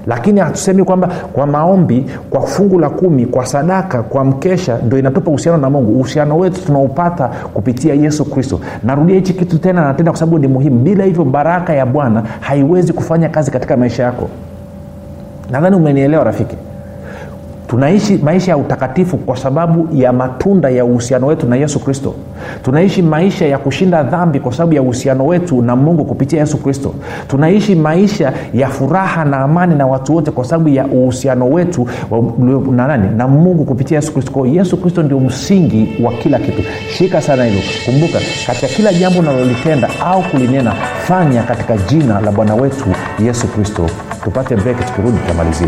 Lakini 0.07 0.39
hatusemi 0.39 0.83
kwamba 0.83 1.07
kwa 1.33 1.47
maombi 1.47 2.05
kwa 2.29 2.41
fungu 2.41 2.79
la 2.79 2.89
kumi 2.89 3.25
kwa 3.25 3.45
sadaka 3.45 4.03
kwa 4.03 4.23
mkesha 4.25 4.77
ndo 4.85 4.99
inatupa 4.99 5.29
uhusiano 5.29 5.57
na 5.57 5.69
mungu. 5.69 5.91
Uhusiano 5.91 6.37
wetu 6.37 6.65
tunaupata 6.65 7.27
kupitia 7.53 7.93
yesu 7.93 8.25
kristo. 8.25 8.59
Narudia 8.83 9.15
hichi 9.15 9.33
kitu 9.33 9.57
tena 9.57 9.81
na 9.81 9.93
tena 9.93 10.11
kwa 10.11 10.19
sababu 10.19 10.39
ni 10.39 10.47
muhimu. 10.47 10.79
Bila 10.79 11.03
hivyo 11.03 11.25
baraka 11.25 11.73
ya 11.73 11.85
bwana 11.85 12.23
haiwezi 12.39 12.93
kufanya 12.93 13.29
kazi 13.29 13.51
katika 13.51 13.77
maisha 13.77 14.03
yako 14.03 14.29
nadhani 15.51 15.75
umenielewa 15.75 16.23
rafiki 16.23 16.55
tunaishi 17.67 18.17
maisha 18.17 18.51
ya 18.51 18.57
utakatifu 18.57 19.17
kwa 19.17 19.37
sababu 19.37 19.87
ya 19.93 20.13
matunda 20.13 20.69
ya 20.69 20.85
uhusiano 20.85 21.27
wetu 21.27 21.47
na 21.47 21.55
yesu 21.55 21.79
kristo. 21.79 22.13
Tunaishi 22.63 23.01
maisha 23.01 23.45
ya 23.45 23.57
kushinda 23.57 24.03
dhambi 24.03 24.39
kwa 24.39 24.51
sababu 24.53 24.73
ya 24.73 24.81
uhusiano 24.81 25.25
wetu 25.25 25.61
na 25.61 25.75
mungu 25.75 26.05
kupitia 26.05 26.39
yesu 26.39 26.57
kristo. 26.57 26.93
Tunaishi 27.27 27.75
maisha 27.75 28.33
ya 28.53 28.67
furaha 28.67 29.25
na 29.25 29.37
amani 29.37 29.75
na 29.75 29.87
watu 29.87 30.15
wote 30.15 30.31
kwa 30.31 30.45
sababu 30.45 30.69
ya 30.69 30.85
uhusiano 30.87 31.49
wetu 31.49 31.87
na 32.71 32.87
nani? 32.87 33.09
Na 33.17 33.27
mungu 33.27 33.65
kupitia 33.65 33.97
yesu 33.97 34.13
kristo. 34.13 34.31
Kwao 34.31 34.45
yesu 34.45 34.77
kristo 34.77 35.03
ndio 35.03 35.19
msingi 35.19 36.03
wa 36.03 36.11
kila 36.13 36.39
kitu. 36.39 36.61
Shika 36.93 37.21
sana 37.21 37.45
hilo. 37.45 37.61
Kumbuka 37.85 38.19
katika 38.47 38.67
kila 38.67 38.93
jambo 38.93 39.19
unalolitenda 39.19 39.89
au 40.05 40.21
kulinena 40.23 40.71
fanya 41.07 41.43
katika 41.43 41.77
jina 41.77 42.21
la 42.21 42.31
bwana 42.31 42.55
wetu 42.55 42.85
yesu 43.25 43.47
kristo. 43.47 43.85
Tupate 44.23 44.55
breki 44.55 44.83
tukirudi 44.83 45.17
tutamalizia 45.17 45.67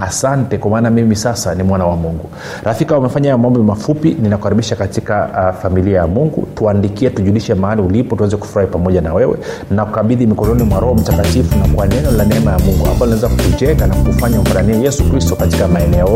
asante 0.00 0.58
kwa 0.58 0.70
maana 0.70 0.90
mimi 0.90 1.16
sasa 1.16 1.54
ni 1.54 1.62
mwana 1.62 1.86
wa 1.86 1.96
mungu. 1.96 2.30
Rafika 2.64 2.98
umefanya 2.98 3.38
mambo 3.38 3.62
mafupi 3.62 4.16
ninakukaribisha 4.22 4.76
katika 4.76 5.28
uh, 5.54 5.62
familia 5.62 5.98
ya 5.98 6.06
mungu. 6.06 6.48
Tuandikie 6.54 7.10
tujulishe 7.10 7.54
mahali 7.54 7.82
ulipo 7.82 8.16
tuweze 8.16 8.36
kufurahi 8.36 8.70
pamoja 8.70 9.00
na 9.00 9.14
wewe. 9.14 9.36
Na 9.70 9.84
kukabidhi 9.84 10.26
mikononi 10.26 10.62
mwa 10.62 10.80
roho 10.80 10.94
mtakatifu 10.94 11.58
na 11.58 11.68
kwa 11.74 11.86
neno 11.86 12.10
la 12.10 12.24
neema 12.24 12.50
ya 12.52 12.58
mungu 12.58 12.86
ambalo 12.86 13.12
linaweza 13.14 13.28
kukujenga 13.28 13.86
na 13.86 13.94
kufanya 13.94 14.40
mfanania 14.40 14.76
yesu 14.76 15.10
kristo 15.10 15.36
katika 15.36 15.68
maeneo 15.68 16.08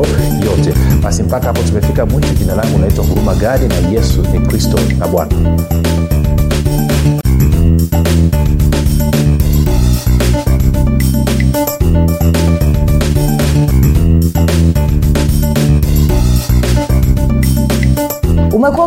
yote. 0.44 0.74
Basi 1.02 1.22
mpaka 1.22 1.46
hapo 1.46 1.60
tumefika 1.62 2.06
mwisho. 2.06 2.34
Jina 2.34 2.54
langu 2.54 2.78
naitwa 2.78 3.04
huruma 3.04 3.34
gadi 3.34 3.68
na 3.68 3.74
yesu 3.90 4.22
ni 4.32 4.40
kristo 4.40 4.78
na 4.98 5.08
bwana 5.08 5.30